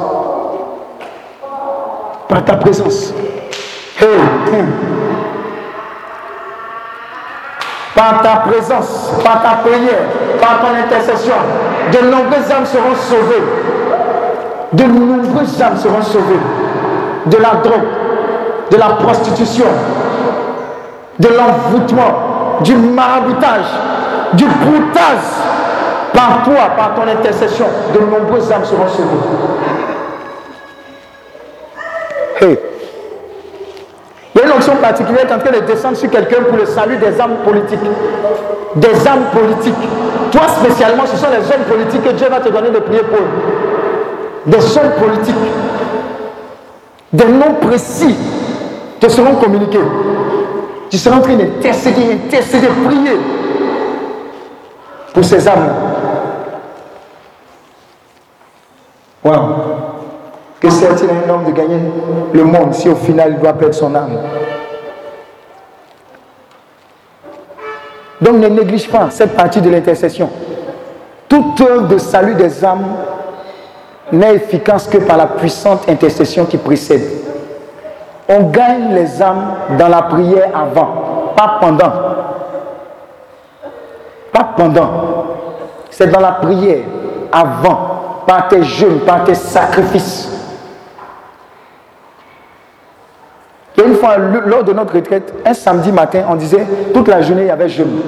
Par 2.29 2.45
ta 2.45 2.55
présence. 2.55 3.15
Par 7.95 8.21
ta 8.23 8.37
présence, 8.49 9.11
par 9.25 9.43
ta 9.43 9.49
prière, 9.65 10.01
par 10.41 10.61
ton 10.61 10.75
intercession, 10.77 11.35
de 11.93 12.11
nombreuses 12.11 12.51
âmes 12.53 12.67
seront 12.67 12.95
sauvées. 12.95 13.43
De 14.73 14.85
nombreuses 14.85 15.63
âmes 15.63 15.77
seront 15.79 16.03
sauvées. 16.03 16.41
De 17.27 17.39
la 17.39 17.55
drogue, 17.63 17.89
de 18.71 18.77
la 18.77 18.87
prostitution, 18.87 19.65
de 21.19 21.29
l'envoûtement, 21.29 22.61
du 22.61 22.77
maraboutage, 22.77 23.67
du 24.35 24.45
broutage. 24.45 25.35
Par 26.13 26.45
toi, 26.45 26.71
par 26.77 26.95
ton 26.95 27.03
intercession, 27.11 27.67
de 27.95 28.01
nombreuses 28.01 28.51
âmes 28.53 28.65
seront 28.65 28.89
sauvées. 28.89 29.76
Hey. 32.41 32.59
Il 34.35 34.41
y 34.41 34.45
a 34.45 34.47
une 34.47 34.53
onction 34.53 34.77
particulière 34.77 35.27
qui 35.27 35.33
est 35.33 35.35
en 35.35 35.39
train 35.39 35.53
de 35.53 35.65
descendre 35.65 35.97
sur 35.97 36.11
quelqu'un 36.11 36.43
pour 36.43 36.59
le 36.59 36.67
salut 36.67 36.97
des 36.99 37.19
âmes 37.19 37.39
politiques. 37.45 37.79
Des 38.77 39.09
âmes 39.09 39.27
politiques. 39.33 39.75
Toi 40.31 40.43
spécialement, 40.63 41.07
ce 41.07 41.17
sont 41.17 41.29
les 41.31 41.39
hommes 41.39 41.65
politiques 41.67 42.03
que 42.03 42.11
Dieu 42.11 42.29
va 42.29 42.41
te 42.41 42.51
donner 42.51 42.69
de 42.71 42.79
prier 42.81 43.01
pour. 43.01 43.21
Des 44.45 44.77
hommes 44.77 44.93
politiques. 44.99 45.35
Des 47.13 47.25
noms 47.25 47.55
précis 47.63 48.15
te 49.01 49.09
seront 49.09 49.37
communiqués. 49.37 49.81
Tu 50.91 50.99
seras 50.99 51.17
en 51.17 51.21
train 51.21 51.37
d'intercéder, 51.37 52.13
intercéder, 52.13 52.69
prier 52.85 53.19
pour 55.15 55.25
ces 55.25 55.49
âmes. 55.49 55.73
Wow. 59.25 59.86
Que 60.67 60.73
sert-il 60.73 61.09
à 61.09 61.13
un 61.13 61.33
homme 61.33 61.45
de 61.45 61.53
gagner 61.53 61.79
le 62.33 62.43
monde 62.43 62.75
si 62.75 62.89
au 62.89 62.97
final 62.97 63.35
il 63.35 63.39
doit 63.39 63.53
perdre 63.53 63.73
son 63.73 63.95
âme 63.95 64.19
Donc 68.21 68.35
ne 68.39 68.49
néglige 68.49 68.91
pas 68.91 69.07
cette 69.11 69.37
partie 69.37 69.61
de 69.61 69.71
l'intercession. 69.71 70.29
Toute 71.29 71.61
œuvre 71.61 71.87
de 71.87 71.99
salut 71.99 72.35
des 72.35 72.65
âmes 72.65 72.97
n'est 74.11 74.35
efficace 74.35 74.89
que 74.89 74.99
par 74.99 75.17
la 75.17 75.27
puissante 75.29 75.89
intercession 75.89 76.45
qui 76.47 76.57
précède. 76.57 77.05
On 78.29 78.51
gagne 78.51 78.93
les 78.93 79.23
âmes 79.23 79.55
dans 79.79 79.89
la 79.89 80.03
prière 80.03 80.51
avant, 80.53 81.33
pas 81.37 81.59
pendant. 81.61 81.93
Pas 84.33 84.49
pendant. 84.57 84.91
C'est 85.91 86.09
dans 86.11 86.19
la 86.21 86.33
prière 86.33 86.83
avant, 87.31 88.25
par 88.27 88.49
tes 88.49 88.65
jeûnes, 88.65 88.99
par 89.07 89.23
tes 89.23 89.35
sacrifices. 89.37 90.33
Et 93.79 93.83
une 93.83 93.86
lors 94.47 94.65
de 94.65 94.73
notre 94.73 94.95
retraite, 94.95 95.33
un 95.45 95.55
samedi 95.55 95.93
matin, 95.93 96.25
on 96.29 96.35
disait, 96.35 96.65
toute 96.93 97.09
la 97.09 97.23
journée, 97.23 97.43
il 97.43 97.49
y 97.49 97.51
avait 97.51 97.69
jeûne. 97.69 98.01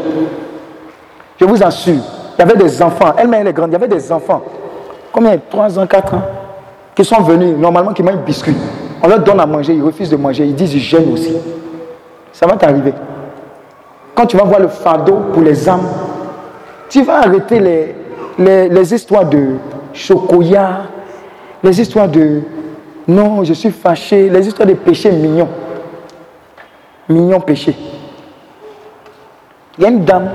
Je 1.40 1.44
vous 1.44 1.62
assure, 1.62 1.94
il 1.94 2.38
y 2.38 2.42
avait 2.42 2.57
des 2.57 2.83
enfants, 2.83 3.14
elle-même 3.16 3.42
elle 3.42 3.48
est 3.48 3.53
grande, 3.53 3.70
il 3.70 3.72
y 3.72 3.77
avait 3.77 3.88
des 3.88 4.11
enfants, 4.11 4.42
combien? 5.12 5.38
3 5.51 5.79
ans, 5.79 5.87
4 5.87 6.14
ans, 6.14 6.22
qui 6.94 7.05
sont 7.05 7.22
venus, 7.22 7.57
normalement, 7.57 7.92
qui 7.92 8.03
mangent 8.03 8.24
biscuit. 8.24 8.57
On 9.03 9.09
leur 9.09 9.20
donne 9.20 9.38
à 9.40 9.46
manger, 9.46 9.74
ils 9.74 9.83
refusent 9.83 10.11
de 10.11 10.16
manger, 10.16 10.44
ils 10.44 10.55
disent, 10.55 10.74
ils 10.74 10.81
jeûnent 10.81 11.12
aussi. 11.12 11.37
Ça 12.33 12.46
va 12.46 12.57
t'arriver. 12.57 12.92
Quand 14.14 14.27
tu 14.27 14.37
vas 14.37 14.44
voir 14.44 14.61
le 14.61 14.68
fardeau 14.68 15.20
pour 15.33 15.42
les 15.42 15.68
âmes, 15.68 15.87
tu 16.88 17.03
vas 17.03 17.18
arrêter 17.18 17.61
les, 17.61 18.68
les, 18.68 18.94
histoires 18.94 19.27
de 19.27 19.57
chocolat, 19.92 20.83
les 21.62 21.81
histoires 21.81 22.09
de 22.09 22.42
non, 23.09 23.42
je 23.42 23.55
suis 23.55 23.70
fâché. 23.70 24.29
Les 24.29 24.46
histoires 24.46 24.68
de 24.68 24.74
péché 24.74 25.11
mignons. 25.11 25.48
Mignons 27.08 27.40
péchés. 27.40 27.76
Il 29.78 29.84
y 29.84 29.86
a 29.86 29.90
une 29.90 30.04
dame 30.04 30.28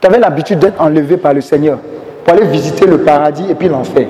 qui 0.00 0.06
avait 0.06 0.18
l'habitude 0.18 0.58
d'être 0.58 0.80
enlevée 0.80 1.16
par 1.16 1.34
le 1.34 1.40
Seigneur 1.40 1.78
pour 2.24 2.34
aller 2.34 2.46
visiter 2.46 2.86
le 2.86 2.98
paradis 2.98 3.44
et 3.50 3.54
puis 3.54 3.68
l'enfer. 3.68 4.06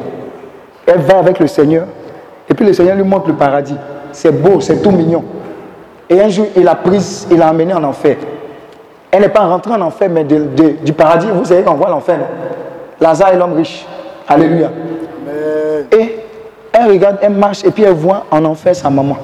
Elle 0.87 1.01
va 1.01 1.19
avec 1.19 1.39
le 1.39 1.47
Seigneur 1.47 1.87
et 2.49 2.55
puis 2.55 2.65
le 2.65 2.73
Seigneur 2.73 2.97
lui 2.97 3.05
montre 3.05 3.29
le 3.29 3.35
paradis. 3.35 3.77
C'est 4.13 4.33
beau, 4.33 4.61
c'est 4.61 4.81
tout 4.81 4.91
mignon. 4.91 5.25
Et 6.09 6.21
un 6.21 6.29
jour, 6.29 6.47
il 6.57 6.65
l'a 6.65 6.75
prise, 6.75 7.27
il 7.31 7.39
l'a 7.39 7.51
emmenée 7.51 7.75
en 7.75 7.83
enfer. 7.85 8.17
Elle 9.11 9.23
n'est 9.23 9.29
pas 9.29 9.41
rentrée 9.47 9.73
en 9.73 9.81
enfer, 9.81 10.09
mais 10.11 10.25
du 10.25 10.93
paradis, 10.93 11.27
vous 11.33 11.45
savez 11.45 11.63
qu'on 11.63 11.75
voit 11.75 11.89
l'enfer. 11.89 12.19
Lazare 13.01 13.31
est 13.33 13.37
l'homme 13.37 13.55
riche. 13.55 13.85
Alléluia. 14.29 14.71
Et 15.93 16.19
elle 16.73 16.89
regarde, 16.91 17.19
elle 17.23 17.33
marche 17.33 17.65
et 17.65 17.71
puis 17.71 17.85
elle 17.85 17.95
voit 17.95 18.25
en 18.31 18.45
enfer 18.45 18.75
sa 18.75 18.91
maman. 18.91 19.17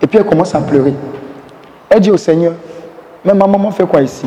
Et 0.00 0.06
puis 0.06 0.18
elle 0.18 0.24
commence 0.24 0.54
à 0.54 0.60
pleurer. 0.60 0.94
Elle 1.94 2.00
dit 2.00 2.10
au 2.10 2.16
Seigneur, 2.16 2.54
mais 3.22 3.34
ma 3.34 3.46
maman 3.46 3.70
fait 3.70 3.86
quoi 3.86 4.00
ici? 4.00 4.24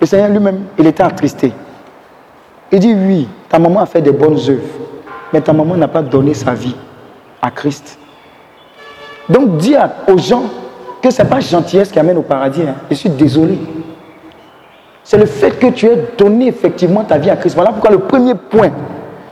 Le 0.00 0.06
Seigneur 0.06 0.28
lui-même, 0.28 0.60
il 0.78 0.86
était 0.86 1.02
attristé. 1.02 1.52
Il 2.70 2.78
dit, 2.78 2.94
oui, 2.94 3.28
ta 3.48 3.58
maman 3.58 3.80
a 3.80 3.86
fait 3.86 4.00
des 4.00 4.12
bonnes 4.12 4.38
œuvres, 4.48 4.62
mais 5.32 5.40
ta 5.40 5.52
maman 5.52 5.76
n'a 5.76 5.88
pas 5.88 6.02
donné 6.02 6.34
sa 6.34 6.54
vie 6.54 6.76
à 7.42 7.50
Christ. 7.50 7.98
Donc 9.28 9.56
dis 9.56 9.74
aux 10.06 10.18
gens 10.18 10.44
que 11.02 11.10
ce 11.10 11.20
n'est 11.20 11.28
pas 11.28 11.40
gentillesse 11.40 11.90
qui 11.90 11.98
amène 11.98 12.16
au 12.16 12.22
paradis. 12.22 12.62
Hein. 12.62 12.76
Je 12.88 12.94
suis 12.94 13.10
désolé. 13.10 13.58
C'est 15.02 15.18
le 15.18 15.26
fait 15.26 15.58
que 15.58 15.66
tu 15.66 15.86
aies 15.86 15.98
donné 16.16 16.46
effectivement 16.46 17.02
ta 17.02 17.18
vie 17.18 17.30
à 17.30 17.36
Christ. 17.36 17.54
Voilà 17.54 17.72
pourquoi 17.72 17.90
le 17.90 17.98
premier 17.98 18.36
point, 18.36 18.70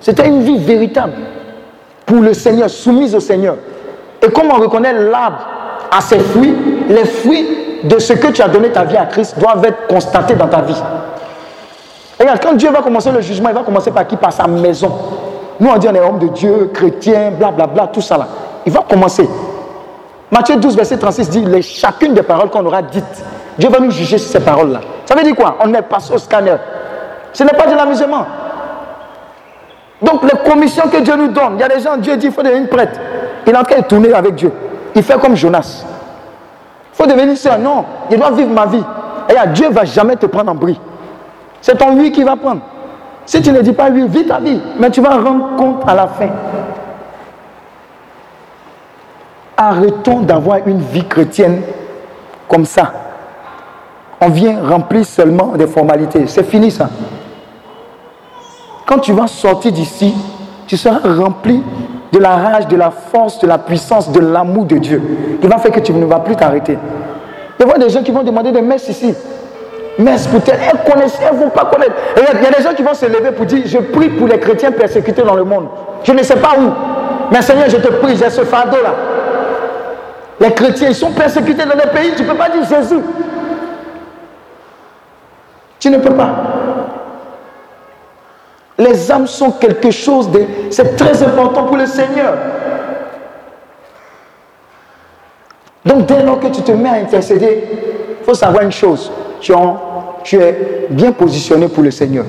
c'était 0.01 0.27
une 0.27 0.43
vie 0.43 0.59
véritable 0.59 1.13
pour 2.05 2.19
le 2.19 2.35
Seigneur, 2.35 2.69
soumise 2.69 3.15
au 3.15 3.21
Seigneur. 3.21 3.55
Et 4.21 4.29
comme 4.33 4.51
on 4.51 4.61
reconnaît 4.61 4.93
l'arbre 4.93 5.52
à 5.93 6.01
ses 6.01 6.19
fruits, 6.19 6.55
les 6.89 7.05
fruits 7.05 7.47
de 7.85 7.99
ce 7.99 8.15
que 8.15 8.29
tu 8.29 8.43
as 8.43 8.49
donné 8.49 8.71
ta 8.71 8.85
vie 8.85 8.97
à 8.97 9.05
Christ 9.07 9.39
doivent 9.39 9.65
être 9.65 9.87
constatés 9.87 10.35
dans 10.35 10.49
ta 10.49 10.63
vie. 10.63 10.81
Regarde, 12.19 12.41
quand 12.43 12.55
Dieu 12.55 12.71
va 12.71 12.81
commencer 12.81 13.11
le 13.11 13.21
jugement, 13.21 13.51
il 13.51 13.55
va 13.55 13.63
commencer 13.63 13.91
par 13.91 14.07
qui? 14.07 14.17
Par 14.17 14.33
sa 14.33 14.47
maison. 14.47 14.91
Nous, 15.61 15.69
on 15.69 15.77
dit 15.77 15.89
on 15.89 15.95
est 15.95 16.01
homme 16.01 16.19
de 16.19 16.29
Dieu, 16.29 16.71
chrétien, 16.73 17.33
blablabla, 17.33 17.67
bla, 17.67 17.87
tout 17.89 18.01
ça 18.01 18.17
là. 18.17 18.27
Il 18.65 18.73
va 18.73 18.81
commencer. 18.89 19.29
Matthieu 20.31 20.57
12, 20.57 20.77
verset 20.77 20.97
36 20.97 21.29
dit 21.29 21.45
les, 21.45 21.61
chacune 21.61 22.15
des 22.15 22.23
paroles 22.23 22.49
qu'on 22.49 22.65
aura 22.65 22.81
dites, 22.81 23.25
Dieu 23.59 23.69
va 23.69 23.81
nous 23.81 23.91
juger 23.91 24.17
sur 24.17 24.31
ces 24.31 24.41
paroles-là. 24.41 24.81
Ça 25.05 25.15
veut 25.15 25.25
dire 25.25 25.35
quoi? 25.35 25.57
On 25.61 25.75
est 25.75 25.83
passé 25.83 26.15
au 26.15 26.19
scanner. 26.19 26.57
Ce 27.33 27.45
n'est 27.45 27.51
pas 27.51 27.67
de 27.67 27.75
l'amusement. 27.75 28.25
Donc 30.01 30.23
les 30.23 30.51
commissions 30.51 30.89
que 30.89 30.99
Dieu 30.99 31.17
nous 31.17 31.29
donne, 31.29 31.55
il 31.57 31.61
y 31.61 31.63
a 31.63 31.69
des 31.69 31.81
gens, 31.81 31.97
Dieu 31.97 32.17
dit, 32.17 32.27
il 32.27 32.33
faut 32.33 32.43
une 32.43 32.67
prêtre. 32.67 32.99
Il 33.47 33.53
est 33.53 33.57
en 33.57 33.63
train 33.63 33.81
de 33.81 33.85
tourner 33.85 34.13
avec 34.15 34.37
Dieu. 34.37 34.53
Il 34.95 35.03
fait 35.03 35.19
comme 35.21 35.35
Jonas. 35.35 35.85
Il 36.93 36.97
faut 36.97 37.07
devenir 37.07 37.37
ça. 37.37 37.57
Non, 37.57 37.85
il 38.11 38.19
doit 38.19 38.31
vivre 38.31 38.51
ma 38.51 38.67
vie. 38.67 38.85
Et 39.29 39.49
Dieu 39.51 39.69
ne 39.69 39.75
va 39.75 39.85
jamais 39.85 40.17
te 40.17 40.27
prendre 40.27 40.53
en 40.53 40.55
bris. 40.55 40.79
C'est 41.61 41.77
ton 41.77 41.97
oui 41.97 42.11
qui 42.13 42.23
va 42.23 42.37
prendre. 42.37 42.61
Si 43.25 43.41
tu 43.41 43.53
ne 43.53 43.61
dis 43.63 43.73
pas 43.73 43.89
oui, 43.91 44.07
vis 44.09 44.27
ta 44.27 44.41
vie. 44.41 44.61
Mais 44.79 44.91
tu 44.91 45.01
vas 45.01 45.17
rendre 45.17 45.57
compte 45.57 45.83
à 45.87 45.95
la 45.95 46.07
fin. 46.09 46.29
Arrêtons 49.57 50.21
d'avoir 50.21 50.59
une 50.67 50.81
vie 50.81 51.07
chrétienne 51.07 51.63
comme 52.49 52.65
ça. 52.65 52.93
On 54.21 54.29
vient 54.29 54.61
remplir 54.69 55.05
seulement 55.07 55.49
des 55.57 55.67
formalités. 55.67 56.27
C'est 56.27 56.45
fini 56.45 56.71
ça. 56.71 56.89
Quand 58.87 58.99
tu 58.99 59.13
vas 59.13 59.27
sortir 59.27 59.73
d'ici, 59.73 60.15
tu 60.67 60.77
seras 60.77 60.99
rempli 61.17 61.63
de 62.13 62.19
la 62.19 62.37
rage, 62.37 62.69
de 62.69 62.77
la 62.77 62.91
force, 62.91 63.39
de 63.41 63.47
la 63.47 63.59
puissance, 63.59 64.13
de 64.13 64.21
l'amour 64.21 64.67
de 64.67 64.77
Dieu. 64.77 65.03
Il 65.43 65.49
va 65.49 65.59
faire 65.59 65.73
que 65.73 65.81
tu 65.81 65.93
ne 65.93 66.05
vas 66.05 66.21
plus 66.21 66.37
t'arrêter. 66.37 66.79
Il 67.59 67.67
y 67.67 67.71
a 67.71 67.79
des 67.79 67.89
gens 67.91 68.03
qui 68.03 68.11
vont 68.11 68.23
demander 68.23 68.53
des 68.53 68.61
messes 68.61 68.89
ici. 68.89 69.15
Messes 69.99 70.27
pour 70.27 70.41
elles 70.47 70.91
connaissent, 70.91 71.19
elles 71.21 71.37
ne 71.37 71.45
vont 71.45 71.51
pas 71.51 71.67
connaître? 71.67 71.93
il 72.17 72.23
y 72.43 72.47
a 72.47 72.51
des 72.51 72.63
gens 72.63 72.75
qui 72.75 72.83
vont 72.83 72.95
se 72.95 73.07
lever 73.07 73.31
pour 73.33 73.47
dire, 73.47 73.63
je 73.67 73.79
prie 73.79 74.09
pour 74.09 74.27
les 74.27 74.39
chrétiens 74.39 74.73
persécutés 74.73 75.23
dans 75.23 75.35
le 75.35 75.45
monde. 75.45 75.69
Je 76.03 76.13
ne 76.13 76.23
sais 76.23 76.37
pas 76.37 76.55
où. 76.59 76.71
Mais 77.31 77.41
Seigneur, 77.41 77.69
je 77.69 77.77
te 77.77 77.89
prie, 77.89 78.17
j'ai 78.17 78.31
ce 78.31 78.43
fardeau-là. 78.43 78.95
Les 80.41 80.51
chrétiens, 80.53 80.89
ils 80.89 80.95
sont 80.95 81.13
persécutés 81.13 81.65
dans 81.65 81.75
les 81.75 81.91
pays, 81.91 82.13
tu 82.17 82.25
ne 82.25 82.29
peux 82.29 82.37
pas 82.37 82.49
dire 82.49 82.65
Jésus. 82.65 83.01
Tu 85.79 85.91
ne 85.91 85.99
peux 85.99 86.15
pas. 86.15 86.31
Les 88.83 89.13
âmes 89.13 89.27
sont 89.27 89.53
quelque 89.53 89.91
chose 89.91 90.31
de... 90.31 90.45
C'est 90.71 90.97
très 90.97 91.23
important 91.23 91.65
pour 91.65 91.77
le 91.77 91.87
Seigneur. 91.87 92.35
Donc 95.85 96.07
dès 96.07 96.23
lors 96.23 96.41
que 96.41 96.49
tu 96.49 96.63
te 96.63 96.73
mets 96.73 96.89
à 96.89 96.95
intercéder, 96.95 97.65
il 98.21 98.25
faut 98.25 98.35
savoir 98.35 98.63
une 98.63 98.73
chose. 98.73 99.11
Tu, 99.41 99.53
tu 100.25 100.41
es 100.41 100.87
bien 100.91 101.13
positionné 101.13 101.69
pour 101.69 101.83
le 101.83 101.91
Seigneur. 101.91 102.25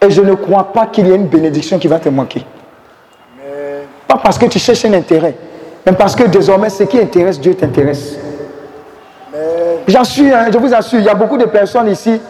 Et 0.00 0.10
je 0.10 0.20
ne 0.22 0.34
crois 0.34 0.72
pas 0.72 0.86
qu'il 0.86 1.06
y 1.06 1.10
ait 1.10 1.16
une 1.16 1.26
bénédiction 1.26 1.78
qui 1.78 1.88
va 1.88 1.98
te 1.98 2.08
manquer. 2.08 2.44
Pas 4.06 4.16
parce 4.16 4.38
que 4.38 4.46
tu 4.46 4.58
cherches 4.58 4.84
un 4.84 4.92
intérêt. 4.94 5.34
Mais 5.84 5.92
parce 5.92 6.14
que 6.14 6.24
désormais, 6.24 6.70
ce 6.70 6.84
qui 6.84 6.98
intéresse 6.98 7.40
Dieu 7.40 7.54
t'intéresse. 7.54 8.16
J'assure, 9.86 10.34
hein, 10.34 10.46
je 10.50 10.56
vous 10.56 10.72
assure, 10.72 10.98
il 10.98 11.04
y 11.04 11.08
a 11.10 11.14
beaucoup 11.14 11.36
de 11.36 11.44
personnes 11.44 11.88
ici 11.88 12.20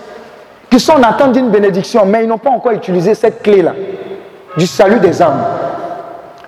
qui 0.74 0.80
sont 0.80 0.94
en 0.94 1.02
attente 1.04 1.30
d'une 1.30 1.50
bénédiction, 1.50 2.04
mais 2.04 2.24
ils 2.24 2.26
n'ont 2.26 2.36
pas 2.36 2.50
encore 2.50 2.72
utilisé 2.72 3.14
cette 3.14 3.44
clé-là 3.44 3.74
du 4.56 4.66
salut 4.66 4.98
des 4.98 5.22
âmes. 5.22 5.44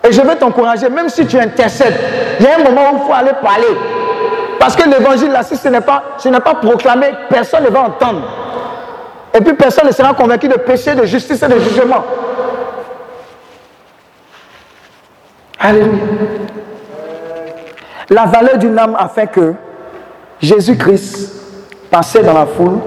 Et 0.03 0.11
je 0.11 0.21
veux 0.21 0.35
t'encourager, 0.35 0.89
même 0.89 1.09
si 1.09 1.25
tu 1.29 1.39
intercèdes, 1.39 1.95
il 2.41 2.45
y 2.45 2.49
a 2.49 2.57
un 2.57 2.65
moment 2.65 2.91
où 2.93 2.97
il 2.97 3.07
faut 3.07 3.13
aller 3.13 3.35
parler. 3.41 3.69
Parce 4.59 4.75
que 4.75 4.83
l'évangile, 4.91 5.31
là, 5.31 5.45
si 5.45 5.57
ce 5.57 5.69
n'est 5.69 5.81
pas, 5.81 6.03
pas 6.45 6.55
proclamé, 6.57 7.07
personne 7.29 7.63
ne 7.63 7.69
va 7.69 7.83
entendre. 7.83 8.23
Et 9.33 9.41
puis 9.41 9.53
personne 9.53 9.87
ne 9.87 9.93
sera 9.93 10.13
convaincu 10.13 10.49
de 10.49 10.55
péché, 10.55 10.97
de 10.97 11.05
justice 11.05 11.41
et 11.45 11.49
de 11.49 11.61
jugement. 11.61 12.03
Alléluia. 15.61 16.03
La 18.11 18.25
valeur 18.25 18.59
d'une 18.59 18.77
âme 18.77 18.97
a 18.99 19.07
fait 19.07 19.29
que 19.29 19.55
Jésus-Christ 20.41 21.33
passait 21.93 22.25
dans 22.25 22.35
la 22.35 22.47
foule. 22.47 22.81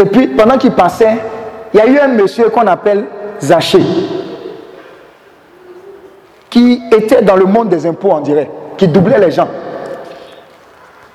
Et 0.00 0.04
puis, 0.06 0.28
pendant 0.28 0.56
qu'il 0.56 0.72
passait, 0.72 1.18
il 1.74 1.78
y 1.78 1.82
a 1.82 1.86
eu 1.86 1.98
un 1.98 2.08
monsieur 2.08 2.48
qu'on 2.48 2.66
appelle 2.66 3.04
Zachée, 3.40 3.82
qui 6.48 6.82
était 6.90 7.22
dans 7.22 7.36
le 7.36 7.44
monde 7.44 7.68
des 7.68 7.86
impôts, 7.86 8.10
on 8.12 8.20
dirait, 8.20 8.50
qui 8.78 8.88
doublait 8.88 9.18
les 9.18 9.30
gens. 9.30 9.48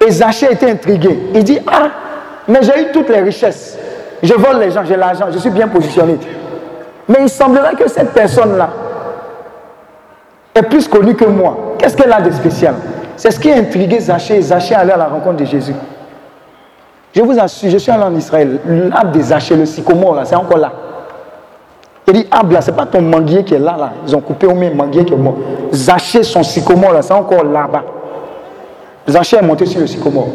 Et 0.06 0.12
Zachée 0.12 0.52
était 0.52 0.70
intrigué. 0.70 1.18
Il 1.34 1.44
dit, 1.44 1.60
ah, 1.66 1.90
mais 2.48 2.60
j'ai 2.62 2.80
eu 2.80 2.92
toutes 2.92 3.10
les 3.10 3.22
richesses. 3.22 3.78
Je 4.22 4.34
vole 4.34 4.60
les 4.60 4.72
gens, 4.72 4.84
j'ai 4.86 4.96
l'argent, 4.98 5.26
je 5.32 5.40
suis 5.40 5.50
bien 5.50 5.68
positionné. 5.68 6.18
Mais 7.08 7.18
il 7.22 7.30
semblerait 7.30 7.76
que 7.76 7.90
cette 7.90 8.12
personne-là 8.12 8.70
est 10.54 10.64
plus 10.64 10.88
connue 10.88 11.16
que 11.16 11.26
moi. 11.26 11.76
Qu'est-ce 11.80 11.98
qu'elle 11.98 12.14
a 12.14 12.22
de 12.22 12.32
spécial? 12.32 12.76
C'est 13.18 13.32
ce 13.32 13.40
qui 13.40 13.52
a 13.52 13.56
intrigué 13.56 14.00
Zachée. 14.00 14.42
Zachée 14.42 14.76
allait 14.76 14.94
à 14.94 14.98
la 14.98 15.08
rencontre 15.08 15.38
de 15.38 15.46
Jésus. 15.46 15.74
Je 17.16 17.22
vous 17.22 17.40
assure, 17.40 17.70
je 17.70 17.78
suis 17.78 17.92
allé 17.92 18.04
en 18.04 18.14
Israël. 18.16 18.60
L'arbre 18.68 19.14
de 19.14 19.22
Zachée, 19.22 19.56
le 19.56 19.66
sycomore, 19.66 20.16
là, 20.16 20.26
c'est 20.26 20.36
encore 20.36 20.58
là. 20.58 20.72
Il 22.08 22.14
dit, 22.14 22.28
arbre 22.30 22.54
là, 22.54 22.62
ce 22.62 22.70
n'est 22.70 22.78
pas 22.78 22.86
ton 22.86 23.02
manguier 23.02 23.44
qui 23.44 23.56
est 23.56 23.60
là, 23.60 23.78
là. 23.80 23.94
Ils 24.06 24.16
ont 24.16 24.20
coupé 24.20 24.46
au 24.48 24.54
moins 24.54 24.70
manguier 24.72 25.06
qui 25.06 25.14
est 25.14 25.18
mort. 25.18 25.36
Zachée, 25.72 26.24
son 26.24 26.44
sycomore, 26.44 26.92
là, 26.92 27.02
c'est 27.02 27.14
encore 27.14 27.46
là-bas. 27.46 27.84
Zachée 29.08 29.38
est 29.38 29.42
monté 29.42 29.66
sur 29.66 29.80
le 29.80 29.88
sycomore. 29.88 30.28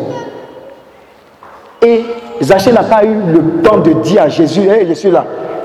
Et 1.82 2.04
Zachée 2.40 2.72
n'a 2.72 2.82
pas 2.82 3.04
eu 3.04 3.14
le 3.14 3.62
temps 3.62 3.78
de 3.78 3.92
dire 3.92 4.22
à 4.22 4.28
Jésus, 4.28 4.62
hé, 4.62 4.86
je 4.88 4.94
suis 4.94 5.10
là. 5.10 5.24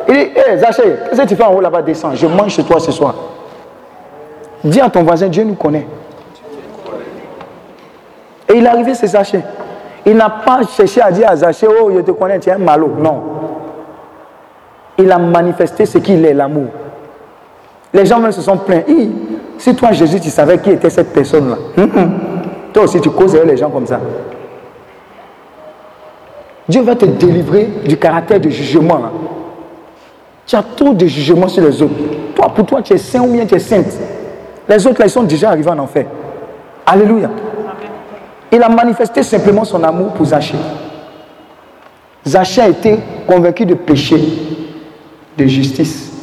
Il 0.09 0.13
dit, 0.13 0.19
hé, 0.19 0.57
Zachée, 0.57 0.95
qu'est-ce 1.09 1.21
que 1.21 1.27
tu 1.27 1.35
fais 1.37 1.43
en 1.43 1.53
haut 1.53 1.61
là-bas, 1.61 1.81
descends, 1.81 2.13
je 2.13 2.27
mange 2.27 2.51
chez 2.51 2.63
toi 2.63 2.79
ce 2.79 2.91
soir. 2.91 3.15
Dis 4.65 4.81
à 4.81 4.89
ton 4.89 5.03
voisin, 5.03 5.27
Dieu 5.27 5.45
nous 5.45 5.55
connaît. 5.55 5.87
Et 8.49 8.57
il 8.57 8.65
est 8.65 8.69
arrivé, 8.69 8.93
c'est 8.93 9.07
Zachée. 9.07 9.41
Il 10.05 10.15
n'a 10.15 10.29
pas 10.29 10.61
cherché 10.67 11.01
à 11.01 11.11
dire 11.11 11.29
à 11.29 11.35
Zachée, 11.35 11.67
oh, 11.67 11.91
je 11.93 12.01
te 12.01 12.11
connais, 12.11 12.39
tu 12.39 12.49
es 12.49 12.53
un 12.53 12.57
malot. 12.59 12.93
Non. 12.97 13.23
Il 14.97 15.11
a 15.11 15.17
manifesté 15.17 15.85
ce 15.85 15.97
qu'il 15.97 16.23
est, 16.25 16.33
l'amour. 16.33 16.67
Les 17.93 18.05
gens 18.05 18.19
même 18.19 18.31
se 18.31 18.41
sont 18.41 18.57
plaints. 18.57 18.83
si 19.57 19.75
toi, 19.75 19.91
Jésus, 19.91 20.19
tu 20.19 20.29
savais 20.29 20.57
qui 20.59 20.69
était 20.71 20.89
cette 20.89 21.11
personne-là, 21.11 21.55
hum, 21.77 21.89
hum. 21.95 22.11
toi 22.73 22.83
aussi, 22.83 23.01
tu 23.01 23.09
causes 23.09 23.35
les 23.35 23.57
gens 23.57 23.69
comme 23.69 23.87
ça. 23.87 23.99
Dieu 26.67 26.81
va 26.81 26.95
te 26.95 27.05
délivrer 27.05 27.65
du 27.85 27.97
caractère 27.97 28.39
de 28.39 28.49
jugement. 28.49 28.99
Tu 30.45 30.55
as 30.55 30.63
trop 30.63 30.93
de 30.93 31.05
jugement 31.05 31.47
sur 31.47 31.63
les 31.63 31.81
autres. 31.81 31.93
Toi, 32.35 32.51
pour 32.53 32.65
toi, 32.65 32.81
tu 32.81 32.93
es 32.93 32.97
saint 32.97 33.21
ou 33.21 33.31
bien 33.31 33.45
tu 33.45 33.55
es 33.55 33.59
sainte. 33.59 33.97
Les 34.67 34.85
autres, 34.85 34.99
là, 34.99 35.05
ils 35.05 35.11
sont 35.11 35.23
déjà 35.23 35.49
arrivés 35.49 35.69
en 35.69 35.79
enfer. 35.79 36.05
Alléluia. 36.85 37.29
Il 38.55 38.63
a 38.63 38.69
manifesté 38.69 39.21
simplement 39.21 39.65
son 39.65 39.83
amour 39.83 40.13
pour 40.13 40.27
Zachée. 40.27 40.55
Zachée 42.25 42.61
a 42.61 42.69
été 42.69 42.99
convaincu 43.27 43.65
de 43.65 43.73
péché, 43.73 44.15
de 45.37 45.45
justice 45.45 46.13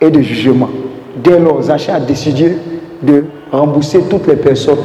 et 0.00 0.10
de 0.10 0.22
jugement. 0.22 0.70
Dès 1.14 1.38
lors, 1.38 1.60
Zachée 1.60 1.92
a 1.92 2.00
décidé 2.00 2.56
de 3.02 3.26
rembourser 3.52 4.00
toutes 4.08 4.26
les 4.28 4.36
personnes 4.36 4.78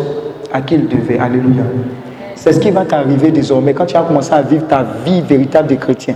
à 0.52 0.62
qui 0.62 0.76
il 0.76 0.90
devait. 0.90 1.18
Alléluia. 1.18 1.64
C'est 2.36 2.52
ce 2.52 2.60
qui 2.60 2.70
va 2.70 2.84
t'arriver 2.84 3.32
désormais 3.32 3.74
quand 3.74 3.86
tu 3.86 3.94
vas 3.94 4.02
commencer 4.02 4.34
à 4.34 4.42
vivre 4.42 4.68
ta 4.68 4.84
vie 4.84 5.22
véritable 5.22 5.70
de 5.70 5.76
chrétien. 5.76 6.16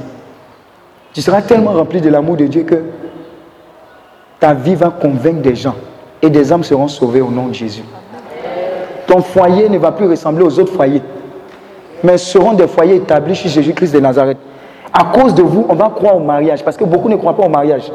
Tu 1.14 1.22
seras 1.22 1.42
tellement 1.44 1.72
rempli 1.72 2.02
de 2.02 2.10
l'amour 2.10 2.36
de 2.36 2.48
Dieu 2.48 2.64
que 2.64 2.84
ta 4.38 4.54
vie 4.54 4.76
va 4.76 4.90
convaincre 4.90 5.42
des 5.44 5.56
gens 5.56 5.76
et 6.22 6.30
des 6.30 6.52
âmes 6.52 6.66
seront 6.66 6.90
sauvées 6.90 7.22
au 7.22 7.32
nom 7.32 7.48
de 7.48 7.54
Jésus 7.54 7.84
ton 9.08 9.22
foyer 9.22 9.70
ne 9.70 9.78
va 9.78 9.92
plus 9.92 10.08
ressembler 10.08 10.44
aux 10.44 10.60
autres 10.60 10.74
foyers, 10.74 11.02
mais 12.04 12.18
seront 12.18 12.54
des 12.54 12.68
foyers 12.68 12.96
établis 12.96 13.36
chez 13.36 13.50
Jésus-Christ 13.50 13.94
de 13.94 14.00
Nazareth. 14.00 14.38
À 14.92 15.06
cause 15.06 15.34
de 15.34 15.42
vous, 15.42 15.66
on 15.70 15.76
va 15.76 15.90
croire 15.90 16.16
au 16.16 16.20
mariage, 16.20 16.64
parce 16.64 16.78
que 16.78 16.84
beaucoup 16.84 17.10
ne 17.10 17.16
croient 17.16 17.36
pas 17.36 17.46
au 17.46 17.50
mariage. 17.50 17.92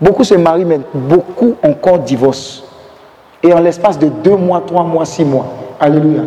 Beaucoup 0.00 0.24
se 0.24 0.34
marient, 0.34 0.64
mais 0.64 0.80
beaucoup 0.94 1.56
encore 1.62 1.98
divorcent. 1.98 2.62
Et 3.42 3.52
en 3.52 3.60
l'espace 3.60 3.98
de 3.98 4.06
deux 4.08 4.36
mois, 4.36 4.62
trois 4.66 4.84
mois, 4.84 5.04
six 5.04 5.24
mois. 5.24 5.46
Alléluia. 5.78 6.22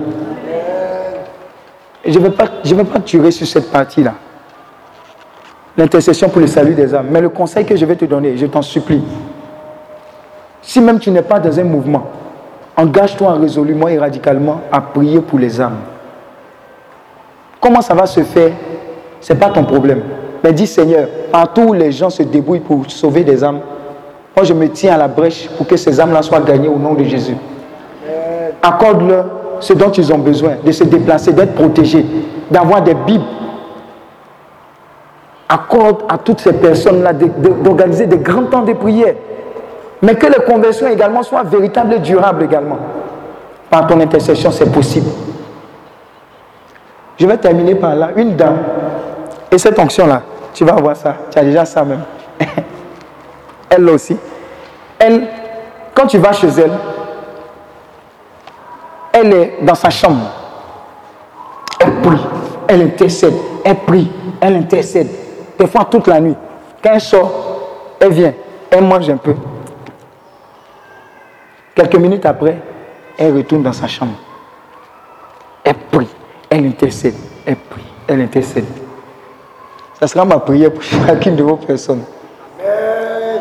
Je 2.06 2.20
ne 2.20 2.24
vais, 2.24 2.32
pas, 2.32 2.46
je 2.64 2.76
vais 2.76 2.84
pas 2.84 3.00
tuer 3.00 3.32
sur 3.32 3.48
cette 3.48 3.72
partie-là. 3.72 4.14
L'intercession 5.78 6.30
pour 6.30 6.42
le 6.42 6.48
salut 6.48 6.74
des 6.74 6.94
âmes. 6.94 7.08
Mais 7.10 7.22
le 7.22 7.30
conseil 7.30 7.66
que 7.66 7.76
je 7.76 7.86
vais 7.86 7.96
te 7.96 8.06
donner, 8.06 8.36
je 8.36 8.46
t'en 8.46 8.62
supplie. 8.62 9.04
Si 10.62 10.82
même 10.82 11.00
tu 11.00 11.12
n'es 11.12 11.22
pas 11.22 11.40
dans 11.40 11.60
un 11.60 11.64
mouvement, 11.64 12.04
engage-toi 12.78 13.34
résolument 13.34 13.88
et 13.88 13.98
radicalement 13.98 14.62
à 14.72 14.82
prier 14.82 15.20
pour 15.22 15.40
les 15.40 15.60
âmes. 15.62 15.78
Comment 17.62 17.82
ça 17.82 17.94
va 17.94 18.06
se 18.06 18.22
faire? 18.24 18.52
Ce 19.22 19.32
n'est 19.32 19.40
pas 19.40 19.50
ton 19.50 19.64
problème. 19.64 20.02
Mais 20.44 20.52
dis 20.52 20.68
Seigneur, 20.68 21.08
partout 21.32 21.62
où 21.62 21.74
les 21.74 21.92
gens 21.92 22.10
se 22.10 22.24
débrouillent 22.24 22.60
pour 22.60 22.84
sauver 22.90 23.24
des 23.24 23.44
âmes, 23.44 23.60
moi 24.36 24.44
je 24.44 24.54
me 24.54 24.68
tiens 24.70 24.96
à 24.96 24.98
la 24.98 25.08
brèche 25.08 25.48
pour 25.58 25.66
que 25.66 25.78
ces 25.78 26.00
âmes-là 26.00 26.22
soient 26.22 26.42
gagnées 26.42 26.68
au 26.68 26.78
nom 26.78 26.94
de 26.94 27.04
Jésus. 27.04 27.38
Accorde-leur 28.62 29.26
ce 29.60 29.74
dont 29.74 29.92
ils 29.92 30.12
ont 30.12 30.18
besoin, 30.18 30.56
de 30.64 30.72
se 30.72 30.84
déplacer, 30.84 31.32
d'être 31.32 31.56
protégés, 31.56 32.06
d'avoir 32.52 32.82
des 32.82 32.94
Bibles. 32.94 33.24
Accorde 35.48 36.04
à 36.10 36.18
toutes 36.18 36.42
ces 36.42 36.54
personnes-là 36.54 37.14
d'organiser 37.14 38.08
des 38.08 38.18
grands 38.18 38.44
temps 38.44 38.64
de 38.64 38.74
prière. 38.74 39.16
Mais 40.04 40.16
que 40.16 40.28
les 40.28 40.44
conversions 40.44 40.88
également 40.88 41.24
soient 41.24 41.44
véritables 41.44 41.94
et 41.94 42.00
durables 42.00 42.44
également. 42.44 42.78
Par 43.70 43.88
ton 43.88 44.00
intercession, 44.02 44.52
c'est 44.52 44.70
possible. 44.70 45.10
Je 47.18 47.26
vais 47.26 47.38
terminer 47.38 47.74
par 47.74 47.96
là. 47.96 48.10
Une 48.18 48.36
dame, 48.36 48.58
et 49.50 49.58
cette 49.58 49.80
onction-là, 49.80 50.22
tu 50.54 50.66
vas 50.66 50.74
voir 50.74 50.98
ça, 50.98 51.16
tu 51.32 51.40
as 51.40 51.44
déjà 51.44 51.64
ça 51.64 51.86
même. 51.86 52.02
elle 53.70 53.90
aussi. 53.90 54.18
Elle, 55.00 55.26
quand 55.94 56.08
tu 56.08 56.18
vas 56.18 56.34
chez 56.34 56.48
elle, 56.48 56.72
elle 59.14 59.34
est 59.34 59.54
dans 59.62 59.76
sa 59.76 59.90
chambre. 59.90 60.26
Elle 61.80 62.02
prie, 62.02 62.22
elle 62.68 62.82
intercède, 62.82 63.36
elle 63.64 63.76
prie, 63.78 64.12
elle 64.42 64.58
intercède. 64.58 65.08
Des 65.58 65.68
fois 65.68 65.86
toute 65.86 66.08
la 66.08 66.20
nuit. 66.20 66.36
Quand 66.84 66.92
elle 66.94 67.02
sort, 67.02 67.32
elle 68.02 68.12
vient, 68.12 68.34
elle 68.70 68.84
mange 68.84 69.10
un 69.10 69.18
peu. 69.18 69.36
Quelques 71.76 71.96
minutes 71.96 72.26
après, 72.26 72.58
elle 73.18 73.36
retourne 73.36 73.64
dans 73.64 73.74
sa 73.74 73.88
chambre. 73.88 74.14
Elle 75.64 75.76
prie, 75.92 76.08
elle 76.50 76.66
intercède, 76.68 77.16
elle 77.46 77.56
prie, 77.56 77.84
elle 78.08 78.22
intercède. 78.22 78.66
Ça 80.00 80.08
sera 80.08 80.26
ma 80.26 80.40
prière 80.40 80.72
pour 80.72 80.84
chacune 81.08 81.36
de 81.36 81.44
vos 81.44 81.56
personnes. 81.56 82.04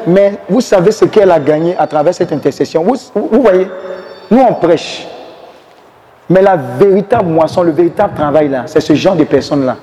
Mais 0.07 0.39
vous 0.49 0.61
savez 0.61 0.93
ce 0.93 1.05
qu'elle 1.05 1.31
a 1.31 1.39
gagné 1.39 1.77
à 1.77 1.87
travers 1.87 2.15
cette 2.15 2.33
intercession. 2.33 2.83
Vous, 2.83 3.43
voyez, 3.43 3.69
nous 4.31 4.41
on 4.41 4.55
prêche. 4.55 5.07
Mais 6.29 6.41
la 6.41 6.57
véritable 6.57 7.29
moisson, 7.29 7.63
le 7.63 7.73
véritable 7.73 8.15
travail 8.15 8.49
là, 8.49 8.65
c'est 8.67 8.81
ce 8.81 8.95
genre 8.95 9.15
de 9.15 9.25
personnes-là 9.25 9.77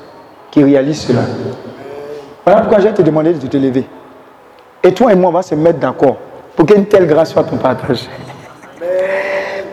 qui 0.49 0.63
réalisent 0.63 1.01
cela. 1.01 1.21
Voilà 2.45 2.61
pourquoi 2.61 2.79
j'ai 2.79 2.93
te 2.93 3.01
demandé 3.01 3.33
de 3.33 3.47
te 3.47 3.57
lever. 3.57 3.85
Et 4.81 4.93
toi 4.93 5.11
et 5.11 5.15
moi, 5.15 5.29
on 5.29 5.33
va 5.33 5.41
se 5.41 5.53
mettre 5.55 5.79
d'accord 5.79 6.17
pour 6.55 6.65
qu'une 6.65 6.85
telle 6.85 7.05
grâce 7.05 7.31
soit 7.31 7.43
ton 7.43 7.57
partage. 7.57 8.07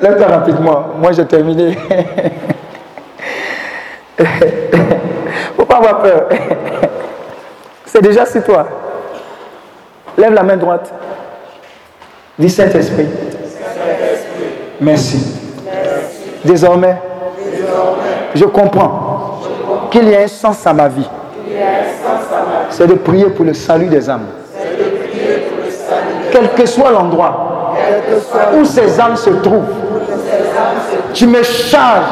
Lève-toi 0.01 0.27
rapidement. 0.27 0.87
Moi, 0.99 1.13
j'ai 1.13 1.25
terminé. 1.27 1.77
Faut 5.57 5.65
pas 5.65 5.77
avoir 5.77 6.03
peur. 6.03 6.29
C'est 7.85 8.03
déjà 8.03 8.27
sur 8.27 8.43
toi. 8.45 8.67
Lève 10.19 10.33
la 10.33 10.43
main 10.43 10.57
droite. 10.57 10.93
Dis 12.39 12.51
Saint-Esprit. 12.51 13.09
Merci. 14.81 15.35
Désormais, 16.45 16.97
je 18.35 18.45
comprends 18.45 19.41
qu'il 19.91 20.09
y 20.09 20.15
a 20.15 20.21
un 20.21 20.29
sens 20.29 20.67
à 20.67 20.73
ma 20.73 20.89
vie. 20.89 21.09
C'est 22.71 22.87
de 22.87 22.95
prier 22.95 23.27
pour 23.27 23.45
le 23.45 23.55
salut 23.55 23.87
des 23.87 24.09
âmes. 24.11 24.27
Quel 26.31 26.51
que 26.51 26.67
soit 26.67 26.91
l'endroit 26.91 27.75
où 28.59 28.65
ces 28.65 29.01
âmes 29.01 29.17
se 29.17 29.31
trouvent, 29.31 29.65
tu 31.17 31.27
me 31.27 31.43
charges 31.43 32.05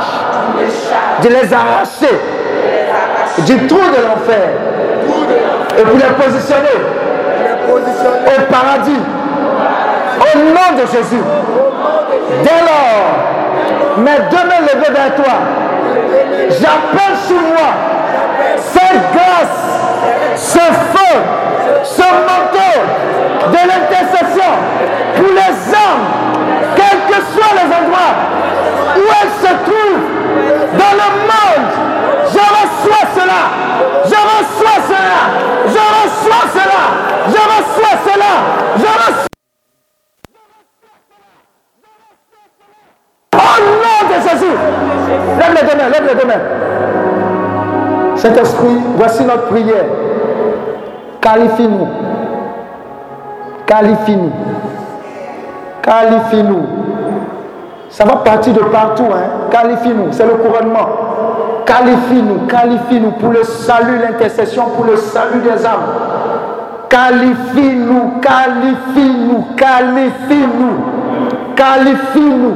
de 1.23 1.29
les 1.29 1.53
arracher 1.53 2.19
du 3.41 3.67
trou 3.67 3.77
de 3.79 4.03
l'enfer 4.03 4.49
et 5.79 5.83
pour 5.83 5.99
les 5.99 6.25
positionner 6.25 6.81
au 7.69 8.53
paradis 8.53 9.03
au 10.21 10.39
nom 10.39 10.81
de 10.81 10.87
Jésus. 10.87 11.23
Dès 12.43 12.61
lors, 12.65 13.99
mes 13.99 14.19
deux 14.31 14.49
mains 14.49 14.63
levées 14.73 14.93
vers 14.93 15.15
toi, 15.17 15.35
j'appelle 16.49 17.17
sur 17.27 17.37
moi 17.37 17.71
cette 18.57 19.03
grâce, 19.13 20.37
ce 20.37 20.59
feu, 20.59 21.21
ce 21.85 22.03
manteau 22.03 23.51
de 23.51 23.69
l'intercession 23.69 24.51
pour 25.17 25.29
les 25.29 25.75
hommes, 25.75 26.25
soient 27.33 27.55
les 27.55 27.69
endroits 27.75 28.15
où 28.97 29.05
elles 29.21 29.35
se 29.41 29.53
trouvent 29.65 30.09
dans 30.79 30.95
le 31.01 31.09
monde. 31.31 31.71
Je 32.33 32.39
reçois 32.39 33.07
cela. 33.15 33.41
Je 34.05 34.19
reçois 34.33 34.81
cela. 34.89 35.19
Je 35.67 35.83
reçois 35.97 36.45
cela. 36.53 36.83
Je 37.29 37.41
reçois 37.53 37.97
cela. 38.07 38.33
Je 38.77 38.87
reçois. 38.87 39.27
Au 43.35 43.57
nom 43.83 44.01
de 44.09 44.17
Jésus. 44.29 44.57
Lève 45.39 45.55
les 45.55 45.69
deux 45.69 45.77
mains. 45.77 45.91
Lève 45.91 46.07
les 46.09 46.15
deux 46.15 46.27
mains. 46.27 46.45
Saint-Esprit, 48.17 48.79
voici 48.97 49.25
notre 49.25 49.47
prière. 49.49 49.85
Qualifie-nous. 51.21 51.89
Qualifie-nous. 53.67 54.33
Qualifie-nous. 55.83 56.84
Ça 57.95 58.05
va 58.05 58.17
partir 58.17 58.53
de 58.53 58.59
partout. 58.59 59.05
Hein. 59.05 59.49
Qualifie-nous. 59.53 60.09
C'est 60.11 60.27
le 60.27 60.33
couronnement. 60.35 60.89
Qualifie-nous. 61.65 62.47
Qualifie-nous 62.49 63.13
pour 63.13 63.31
le 63.31 63.45
salut, 63.45 63.99
l'intercession, 64.03 64.65
pour 64.71 64.85
le 64.85 64.97
salut 64.97 65.39
des 65.39 65.65
âmes. 65.65 65.79
Qualifie-nous. 66.91 68.15
Qualifie-nous. 68.21 69.45
Qualifie-nous. 69.57 70.77
Qualifie-nous. 71.55 72.55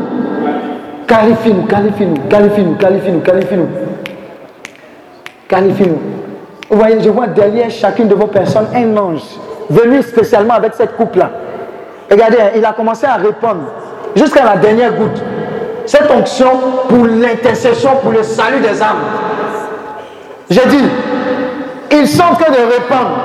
Qualifie-nous. 1.07 1.66
Qualifie-nous. 1.66 2.16
Qualifie-nous. 2.29 2.74
Qualifie-nous. 2.74 3.20
Qualifie-nous. 3.20 3.68
Qualifie-nous. 5.48 5.98
Vous 6.68 6.79
voyez, 6.79 7.01
je 7.01 7.11
vois 7.11 7.29
derrière 7.29 7.70
chacune 7.70 8.09
de 8.09 8.14
vos 8.16 8.27
personnes 8.27 8.66
un 8.74 8.96
ange 8.96 9.22
venu 9.70 10.03
spécialement 10.03 10.55
avec 10.55 10.74
cette 10.74 10.96
coupe-là. 10.96 11.31
Regardez, 12.11 12.38
il 12.57 12.64
a 12.64 12.72
commencé 12.72 13.07
à 13.07 13.14
répondre 13.14 13.62
jusqu'à 14.18 14.44
la 14.44 14.57
dernière 14.57 14.92
goutte. 14.92 15.22
Cette 15.87 16.11
onction 16.11 16.50
pour 16.88 17.07
l'intercession, 17.07 17.96
pour 18.02 18.12
le 18.12 18.22
salut 18.22 18.61
des 18.61 18.83
âmes. 18.83 19.04
J'ai 20.50 20.66
dit, 20.66 20.85
ils 21.92 22.09
sont 22.09 22.24
en 22.24 22.35
train 22.35 22.50
de 22.50 22.72
répandre. 22.72 23.16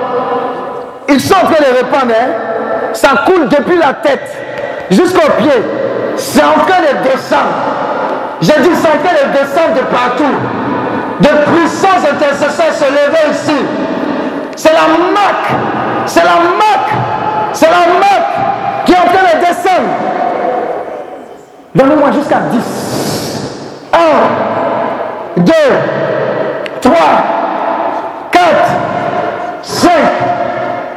Ils 1.10 1.20
sont 1.20 1.36
en 1.36 1.46
train 1.46 1.62
de 1.62 1.78
répandre. 1.78 2.14
Hein? 2.14 2.94
Ça 2.94 3.10
coule 3.26 3.50
depuis 3.50 3.78
la 3.78 3.94
tête 3.94 4.30
jusqu'au 4.92 5.30
pied. 5.40 5.62
C'est 6.16 6.44
en 6.44 6.60
train 6.66 6.82
de 6.82 7.10
descendre. 7.10 7.54
J'ai 8.42 8.62
dit, 8.62 8.70
c'est 8.76 8.88
en 8.88 9.04
train 9.04 9.14
de 9.14 9.32
descendre 9.32 9.74
de 9.76 9.82
partout. 9.94 10.36
De 11.20 11.52
puissance 11.52 12.10
intercesseurs 12.10 12.74
se 12.74 12.86
lever 12.86 13.32
ici. 13.32 13.66
C'est 14.56 14.74
la 14.74 14.88
marque. 15.14 15.52
C'est 16.06 16.24
la 16.24 16.36
marque. 16.36 16.92
C'est 17.54 17.70
la 17.70 17.94
marque 18.00 18.86
qui 18.86 18.94
est 18.94 18.98
en 18.98 19.06
train 19.06 19.38
de 19.38 19.46
descendre. 19.46 20.13
Donnez-moi 21.76 22.12
jusqu'à 22.12 22.40
10. 22.52 22.60
1, 25.38 25.42
2, 25.42 25.54
3, 26.82 26.96
4, 28.32 28.46
5, 29.62 29.92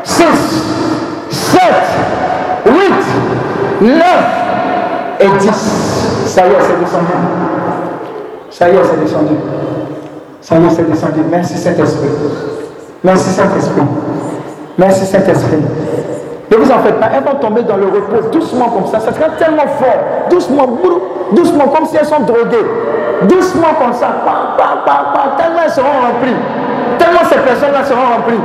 6, 0.05 0.25
7, 1.31 1.61
8, 2.67 2.73
9 3.81 4.03
et 5.21 5.29
10. 5.39 5.51
Ça 6.27 6.47
y 6.47 6.51
est, 6.51 6.61
c'est 6.61 6.79
descendu. 6.79 7.07
Ça 8.51 8.69
y 8.69 8.77
est, 8.77 8.85
c'est 8.85 9.01
descendu. 9.01 9.35
Ça 10.41 10.57
y 10.57 10.65
est, 10.65 10.71
c'est 10.71 10.91
descendu. 10.91 11.21
Merci 11.31 11.57
Saint-Esprit. 11.57 12.09
Merci 13.03 13.31
Saint-Esprit. 13.31 13.83
Merci 14.79 15.07
Saint-Esprit. 15.07 15.63
Vous 16.59 16.71
en 16.71 16.79
faites 16.79 16.99
pas, 16.99 17.09
elles 17.15 17.25
vont 17.25 17.39
tomber 17.39 17.63
dans 17.63 17.77
le 17.77 17.87
repos 17.87 18.29
doucement 18.33 18.69
comme 18.71 18.87
ça. 18.87 19.01
Ça 19.01 19.13
sera 19.13 19.29
tellement 19.31 19.67
fort, 19.67 20.29
doucement, 20.31 20.79
doucement, 21.33 21.69
comme 21.69 21.87
si 21.87 21.97
elles 21.97 22.07
sont 22.07 22.21
droguées. 22.21 22.67
Doucement 23.23 23.75
comme 23.81 23.93
ça, 23.93 24.09
tellement 25.37 25.61
elles 25.65 25.71
seront 25.71 25.87
remplies. 25.87 26.37
Tellement 26.99 27.25
ces 27.31 27.39
personnes-là 27.39 27.85
seront 27.85 28.17
remplies. 28.17 28.41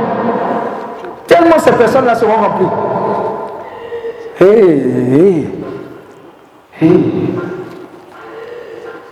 Tellement 1.26 1.58
ces 1.58 1.72
personnes-là 1.72 2.14
seront 2.14 2.32
remplies. 2.32 2.68
Hé, 4.40 5.48
hé, 6.82 6.92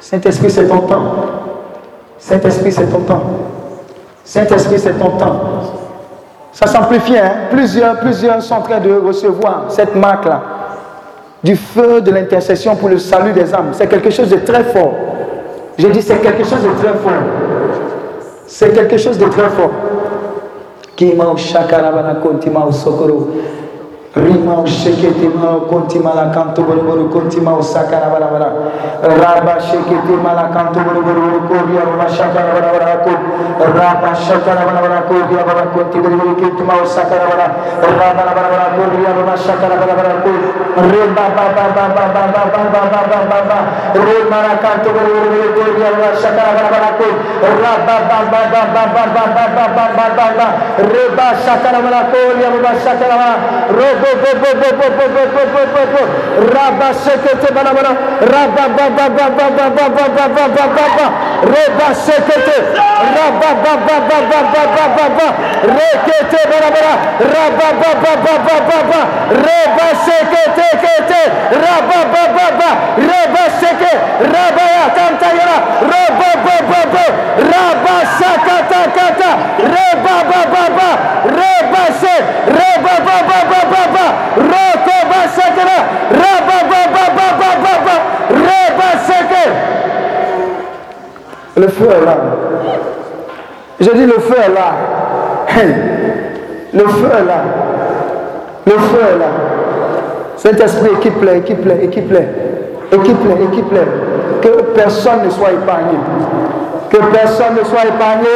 Saint-Esprit, 0.01 0.51
c'est 0.51 0.67
ton 0.67 0.81
temps. 0.81 1.15
Saint-Esprit, 2.19 2.73
c'est 2.73 2.87
ton 2.87 3.01
temps. 3.01 3.23
Saint-Esprit, 4.25 4.79
c'est 4.79 4.99
ton 4.99 5.11
temps. 5.11 5.41
Ça 6.61 6.67
s'amplifie, 6.67 7.17
hein? 7.17 7.49
Plusieurs, 7.51 7.97
plusieurs 8.01 8.43
sont 8.43 8.57
en 8.57 8.61
train 8.61 8.81
de 8.81 8.93
recevoir 8.93 9.65
cette 9.69 9.97
marque-là 9.97 10.43
du 11.43 11.57
feu 11.57 12.03
de 12.03 12.11
l'intercession 12.11 12.77
pour 12.77 12.91
le 12.91 12.99
salut 12.99 13.33
des 13.33 13.55
âmes. 13.55 13.71
C'est 13.73 13.87
quelque 13.87 14.11
chose 14.11 14.29
de 14.29 14.37
très 14.37 14.65
fort. 14.65 14.93
J'ai 15.79 15.89
dit, 15.89 16.03
c'est 16.03 16.21
quelque 16.21 16.45
chose 16.45 16.63
de 16.63 16.69
très 16.79 16.93
fort. 16.99 17.23
C'est 18.47 18.75
quelque 18.75 18.99
chose 18.99 19.17
de 19.17 19.25
très 19.25 19.49
fort. 19.49 19.71
Rima 24.13 24.67
shekete 24.67 25.29
ma 25.39 25.61
konti 25.71 26.01
mala 26.01 26.31
kanto 26.35 26.65
boro 26.65 26.83
boro 26.83 27.07
konti 27.09 27.39
ma 27.41 27.55
sakara 27.63 28.11
bara 28.11 28.27
bara 28.27 28.51
Raba 29.07 29.55
shekete 29.63 30.19
mala 30.21 30.51
kanto 30.51 30.81
boro 30.83 31.01
boro 31.01 31.21
boro 31.31 31.47
kori 31.47 31.79
arba 31.79 32.11
shakara 32.11 32.51
bara 32.51 32.73
bara 32.75 32.97
ko 33.07 33.13
Raba 33.71 34.11
shakara 34.19 34.67
bara 34.67 34.81
bara 34.83 35.03
kori 35.07 35.39
arba 35.39 35.71
konti 35.71 36.01
boro 36.03 36.17
boro 36.19 36.35
kinto 36.35 36.65
ma 36.65 36.83
sakara 36.85 37.23
bara 37.31 37.47
Raba 37.87 38.11
bara 38.19 38.33
bara 38.35 38.49
bara 38.51 38.69
kori 38.75 39.07
arba 39.07 39.35
shakara 39.39 39.79
bara 39.79 39.95
bara 39.95 40.15
ko 40.27 40.31
Re 40.91 41.03
ba 41.15 41.25
ba 41.31 41.45
ba 41.55 41.65
ba 41.71 41.85
ba 41.95 42.05
ba 42.11 42.25
ba 42.35 42.43
ba 42.51 42.63
ba 42.67 42.83
ba 42.91 43.01
ba 43.07 43.19
ba 43.31 43.39
ba 43.47 43.59
Re 43.95 44.17
mara 44.27 44.59
kanto 44.59 44.91
boro 44.91 45.07
boro 45.07 45.31
boro 45.31 45.49
kori 45.55 45.83
arba 45.87 46.09
shakara 46.19 46.51
bara 46.59 46.69
bara 46.75 46.91
ko 46.99 47.09
Raba 47.47 47.97
ba 48.11 48.19
ba 48.27 48.41
ba 48.51 48.63
ba 48.75 48.83
ba 48.91 49.07
ba 49.07 49.07
ba 49.15 49.55
ba 49.55 49.65
ba 49.71 49.87
ba 49.95 50.07
ba 50.19 50.27
ba 50.35 50.47
Re 50.83 51.05
ba 51.15 51.27
shakara 51.47 51.79
bara 51.79 52.11
kori 52.11 52.43
arba 52.43 52.75
shakara 52.83 53.15
bara 53.23 53.99
Rabba 56.55 56.95
sekete 56.95 57.53
bana 57.55 57.73
bana 57.75 57.93
Rabba 58.21 58.65
ba 58.77 58.87
ba 58.97 59.07
ba 59.09 59.27
ba 59.31 59.47
ba 59.51 59.69
ba 59.71 59.89
ba 59.89 60.09
ba 60.09 60.29
ba 60.29 60.49
ba 60.49 60.67
ba 60.77 60.87
ba 60.97 61.07
Rabba 61.45 61.89
sekete 61.95 62.57
Rabba 63.17 63.51
ba 63.63 63.73
ba 63.87 63.97
ba 64.09 64.19
ba 64.31 64.41
ba 64.53 64.63
ba 64.75 64.85
ba 64.97 65.07
ba 65.17 65.27
Rekete 65.77 66.41
bana 66.51 66.69
bana 66.75 66.93
Rabba 67.35 67.69
ba 67.81 67.91
ba 68.03 68.13
ba 68.25 68.35
ba 68.47 68.57
ba 68.69 68.79
ba 68.91 69.01
Rabba 69.47 69.87
sekete 70.05 70.69
kete 70.83 71.23
Rabba 71.65 71.99
ba 72.13 72.23
ba 72.37 72.47
ba 72.59 72.71
Rabba 72.97 73.45
seke 73.61 73.93
Rabba 74.35 74.65
ya 74.75 74.85
tanta 74.97 75.29
yara 75.39 75.57
Rabba 75.93 76.31
ba 76.47 76.57
ba 76.71 76.81
ba 76.95 77.05
Rabba 77.53 77.95
sakata 78.19 78.81
kata 78.97 79.31
Rabba 79.75 80.15
ba 80.31 80.41
ba 80.53 80.65
ba 80.79 80.89
Rabba 81.39 81.83
se 82.01 82.15
Rabba 82.59 82.95
ba 83.07 83.17
ba 83.29 83.39
ba 83.51 83.61
ba 83.73 83.83
ba 83.95 84.07
Roko 84.37 84.97
Basakara, 85.11 85.79
Rabba 86.11 86.59
Baba 86.71 87.05
Baba 87.17 87.51
Baba, 87.63 87.95
Rabba 88.31 88.89
Seke. 89.07 89.45
Le 91.57 91.69
feu 91.69 91.91
est 91.91 92.05
là. 92.05 92.17
Le 94.07 94.19
feu 94.19 94.37
est 94.37 94.55
là. 94.55 94.73
Le 96.73 96.87
feu 96.87 97.11
est 97.19 97.27
là. 97.27 97.43
Le 98.67 98.73
feu 98.73 99.01
est 99.15 99.19
là. 99.19 99.27
Saint-Esprit, 100.37 100.91
équipe-les, 100.97 101.39
équipe-les, 101.39 101.85
équipe-les. 101.85 102.29
Équipe-les, 102.93 103.45
équipe-les. 103.45 104.41
Que 104.41 104.63
personne 104.75 105.25
ne 105.25 105.31
soit 105.31 105.53
épargné. 105.53 105.99
Que 106.91 106.97
personne 106.97 107.55
ne 107.61 107.65
soit 107.65 107.85
épargné. 107.87 108.29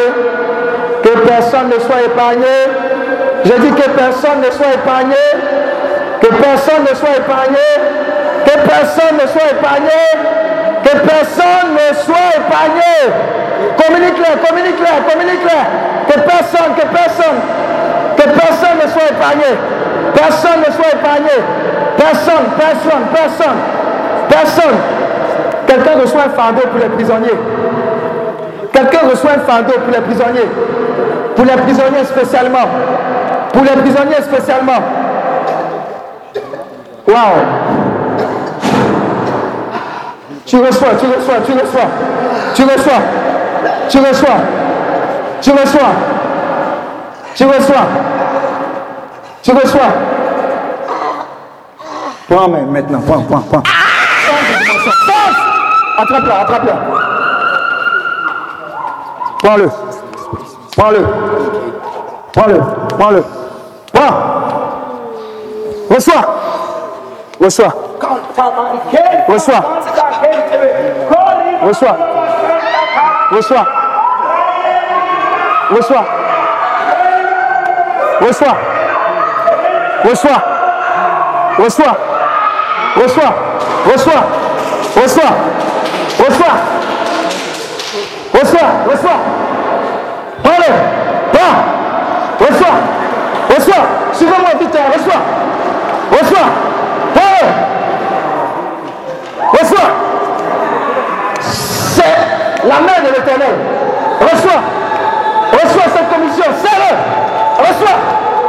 Que 1.02 1.18
personne 1.26 1.68
ne 1.68 1.80
soit 1.80 2.02
épargné. 2.04 2.56
Je 3.44 3.52
dis 3.52 3.70
que 3.70 3.88
personne 3.90 4.40
ne 4.44 4.50
soit 4.50 4.74
épargné. 4.74 5.16
Que 6.20 6.26
personne 6.26 6.82
ne 6.82 6.94
soit 6.94 7.16
épargné. 7.16 7.58
Que 8.44 8.52
personne 8.68 9.16
ne 9.22 9.26
soit 9.26 9.50
épargné. 9.52 10.00
Que 10.84 10.90
personne 10.90 11.72
ne 11.72 11.94
soit 11.94 12.36
épargné. 12.36 13.14
Communique-le, 13.76 14.46
communique-le, 14.46 15.12
communique-le. 15.12 16.12
Que 16.12 16.20
personne, 16.20 16.74
que 16.76 16.86
personne, 16.86 17.38
que 18.16 18.22
personne 18.22 18.78
ne 18.84 18.88
soit 18.90 19.08
épargné. 19.10 19.50
Personne 20.14 20.60
ne 20.66 20.72
soit 20.72 20.92
épargné. 20.92 21.36
Personne, 21.96 22.44
personne, 22.58 23.04
personne, 23.12 23.58
personne. 24.28 24.76
Quelqu'un 25.66 26.00
reçoit 26.00 26.22
un 26.22 26.30
fardeau 26.30 26.62
pour 26.68 26.80
les 26.80 26.88
prisonniers. 26.88 27.38
Quelqu'un 28.72 29.08
reçoit 29.08 29.32
un 29.32 29.40
fardeau 29.40 29.74
pour 29.74 29.92
les 29.92 30.00
prisonniers. 30.00 30.48
Pour 31.34 31.44
les 31.44 31.56
prisonniers 31.62 32.04
spécialement. 32.04 32.66
Pour 33.52 33.62
les 33.62 33.82
prisonniers 33.82 34.22
spécialement. 34.22 34.80
Waouh 37.06 37.64
Tu 40.46 40.56
reçois, 40.56 40.88
tu 41.00 41.06
reçois, 41.06 41.40
tu 41.44 41.52
reçois, 41.52 41.88
tu 42.54 42.62
reçois, 42.62 43.02
tu 43.88 43.98
reçois, 43.98 44.40
tu 45.40 45.50
reçois, 45.50 45.80
tu 47.34 47.44
reçois, 47.44 47.86
tu 49.42 49.52
reçois. 49.52 49.80
Prends 52.28 52.48
main 52.48 52.62
maintenant, 52.62 53.00
prends, 53.06 53.22
prends, 53.22 53.40
prends. 53.40 53.62
Attrape-le, 55.96 56.32
attrape-le. 56.32 56.72
Prends-le. 59.44 59.70
Prends-le. 60.76 61.06
Prends-le. 62.32 62.60
Prends-le. 62.98 63.24
Prends. 63.92 64.14
Reçois. 65.90 66.22
Reçois. 67.40 67.74
Reçois. 69.28 69.62
Reçois. 71.62 72.13
Reçois. 73.34 73.66
Reçois. 75.70 76.06
Reçois. 78.20 78.56
Reçois. 80.04 80.42
Reçois. 81.58 81.96
Reçois. 82.96 83.34
Reçois. 83.86 84.24
Reçois. 84.94 85.34
Reçois. 86.18 86.56
Reçois. 88.34 88.70
Reçois. 88.88 89.20
Prends-le. 90.42 90.70
Prends. 91.32 91.56
Reçois. 92.38 92.78
Reçois. 93.48 93.84
Suivez-moi 94.12 94.54
vite. 94.60 94.78
Reçois. 94.78 95.22
Reçois. 96.12 96.50
Prends-le. 97.14 97.73
La 102.66 102.80
main 102.80 102.98
de 103.04 103.08
l'éternel. 103.14 103.54
Reçois. 104.20 104.60
Reçois 105.52 105.88
cette 105.94 106.08
commission. 106.12 106.44
C'est-le. 106.62 106.96
Reçois. 107.58 107.98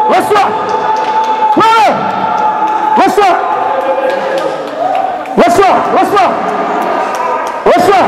Reçois. 0.09 0.49
Reçois. 2.97 3.35
Reçois. 5.37 5.75
Reçois. 5.97 6.31
Reçois. 7.65 8.05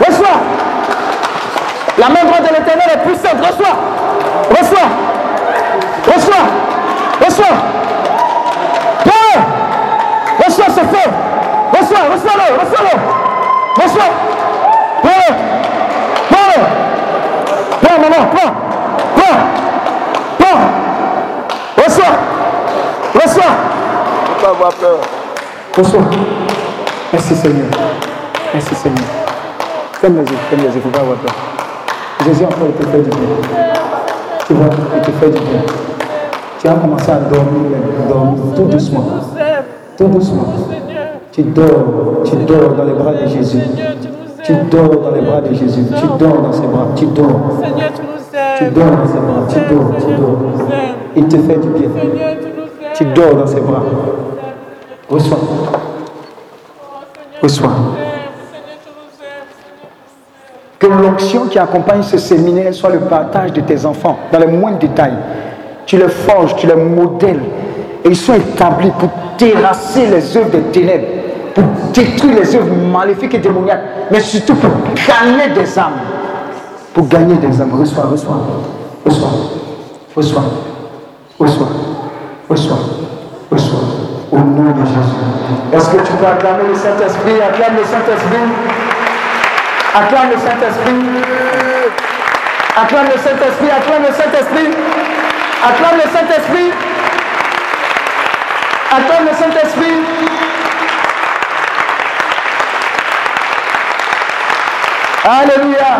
Reçois. 0.00 0.40
La 1.98 2.08
main 2.08 2.24
droite 2.24 2.42
de 2.42 2.54
l'éternel 2.54 2.88
est 2.92 3.02
puissante. 3.06 3.38
Reçois. 3.40 3.76
Reçois. 4.50 4.88
Reçois. 6.06 6.46
Reçois. 7.20 7.56
Reçois 10.46 10.66
ce 10.66 10.80
feu. 10.80 11.10
Reçois. 11.72 12.04
Reçois-le. 12.12 12.58
Reçois-le. 12.60 13.82
Reçois. 13.82 14.43
Prends. 18.14 18.26
Prends. 18.26 18.52
Prends. 19.16 19.38
Prends. 20.38 20.60
Reçois. 21.84 22.14
Reçois. 23.14 23.52
Ne 24.30 24.42
pas 24.42 24.50
avoir 24.50 24.72
peur. 24.74 24.98
Reçois. 25.76 26.00
Merci 27.12 27.34
Seigneur. 27.34 27.66
Merci 28.52 28.74
Seigneur. 28.76 29.04
Ferme 30.00 30.18
les 30.18 30.30
yeux, 30.30 30.38
ferme 30.48 30.62
les 30.62 30.68
yeux, 30.68 30.72
il 30.74 30.76
ne 30.76 30.82
faut 30.82 30.88
pas 30.90 31.00
avoir 31.00 31.16
peur. 31.16 31.34
Jésus 32.24 32.44
encore 32.44 32.68
il 32.68 32.74
te 32.74 32.88
fait 32.88 33.02
du 33.02 33.10
bien. 33.10 33.18
Tu 34.46 34.54
vois, 34.54 34.70
il 34.94 35.02
te 35.02 35.10
fait 35.10 35.30
du 35.30 35.40
bien. 35.40 35.62
Tu 36.60 36.68
as 36.68 36.74
commencé 36.74 37.10
à 37.10 37.16
dormir, 37.16 37.78
dormir 38.08 38.42
tout 38.54 38.64
doucement. 38.64 39.06
Tout 39.98 40.06
doucement. 40.06 40.46
Tu 41.32 41.42
dors, 41.42 42.22
tu 42.24 42.36
dors 42.36 42.74
dans 42.74 42.84
les 42.84 42.92
bras 42.92 43.12
de 43.12 43.26
Jésus. 43.26 43.58
Tu 44.44 44.52
dors 44.70 45.00
dans 45.00 45.10
les 45.10 45.22
bras 45.22 45.40
de 45.40 45.54
Jésus. 45.54 45.84
Tu 45.88 46.06
dors 46.18 46.42
dans 46.42 46.52
ses 46.52 46.66
bras. 46.66 46.88
Tu 46.96 47.06
dors. 47.06 47.26
Seigneur, 47.62 47.90
tu 47.94 48.02
nous 48.02 48.58
Tu 48.58 48.64
aimes. 48.64 48.72
dors 48.72 48.90
dans 48.90 49.06
ses 49.06 49.18
bras. 49.18 49.46
Tu 49.48 49.58
dors, 49.74 49.90
tu 49.98 50.04
tu. 50.04 50.12
Il 51.16 51.24
te 51.28 51.36
fait 51.36 51.56
du 51.58 51.68
bien. 51.68 51.88
Seigneur, 51.88 52.34
tu 52.40 52.46
nous 52.56 52.64
aimes. 52.64 52.92
Tu 52.94 53.04
dors 53.06 53.34
dans 53.34 53.46
ses 53.46 53.60
bras. 53.60 53.82
Reçois. 55.08 55.38
Reçois. 57.42 57.70
Tu. 60.78 60.86
Que 60.86 60.86
l'onction 60.92 61.46
qui 61.46 61.58
accompagne 61.58 62.02
ce 62.02 62.18
séminaire 62.18 62.74
soit 62.74 62.90
le 62.90 63.00
partage 63.00 63.52
de 63.54 63.62
tes 63.62 63.86
enfants 63.86 64.18
dans 64.30 64.38
les 64.38 64.46
moindres 64.46 64.78
détails. 64.78 65.16
Tu 65.86 65.96
les 65.96 66.08
forges, 66.08 66.54
tu 66.56 66.66
les 66.66 66.74
modèles 66.74 67.40
Et 68.04 68.08
ils 68.08 68.16
sont 68.16 68.34
établis 68.34 68.90
pour 68.98 69.08
terrasser 69.38 70.06
les 70.06 70.36
œuvres 70.36 70.50
des 70.50 70.60
ténèbres, 70.72 71.06
détruire 71.94 72.36
les 72.36 72.56
œuvres 72.56 72.74
maléfiques 72.74 73.34
et 73.34 73.38
démoniaques, 73.38 73.82
mais 74.10 74.20
surtout 74.20 74.54
pour 74.56 74.70
gagner 74.94 75.48
des 75.54 75.78
âmes. 75.78 75.92
Pour 76.92 77.08
gagner 77.08 77.36
des 77.36 77.60
âmes. 77.60 77.70
Reçois, 77.78 78.04
reçois, 78.10 78.46
reçois, 79.04 79.30
reçois, 80.14 80.44
reçois, 81.38 81.68
reçois, 82.48 82.78
reçois. 83.50 83.80
Au 84.32 84.38
nom 84.38 84.70
de 84.72 84.84
Jésus. 84.84 85.14
Est-ce 85.72 85.88
que 85.90 86.02
tu 86.04 86.12
peux 86.14 86.26
acclamer 86.26 86.68
le 86.68 86.74
Saint-Esprit? 86.74 87.40
Acclame 87.40 87.76
le 87.76 87.84
Saint-Esprit. 87.84 88.48
Acclame 89.94 90.30
le 90.30 90.38
Saint-Esprit. 90.38 90.94
Acclame 92.76 93.06
le 93.06 93.18
Saint-Esprit. 93.22 93.70
Acclame 93.70 94.02
le 94.02 94.12
Saint-Esprit. 94.12 94.70
Acclame 95.62 95.96
le 95.96 96.08
Saint-Esprit. 96.10 96.70
Acclame 98.90 99.24
le 99.24 99.34
Saint-Esprit. 99.38 99.96
Alléluia. 105.24 105.98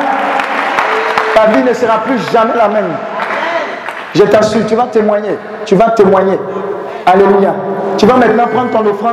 Ta 1.34 1.46
vie 1.46 1.62
ne 1.62 1.72
sera 1.72 1.98
plus 2.04 2.18
jamais 2.30 2.54
la 2.56 2.68
même. 2.68 2.92
Je 4.14 4.22
t'assure, 4.22 4.66
tu 4.66 4.74
vas 4.74 4.86
témoigner. 4.86 5.38
Tu 5.64 5.74
vas 5.74 5.90
témoigner. 5.90 6.38
Alléluia. 7.06 7.54
Tu 7.96 8.06
vas 8.06 8.16
maintenant 8.16 8.46
prendre 8.46 8.70
ton 8.70 8.86
offrande. 8.90 9.12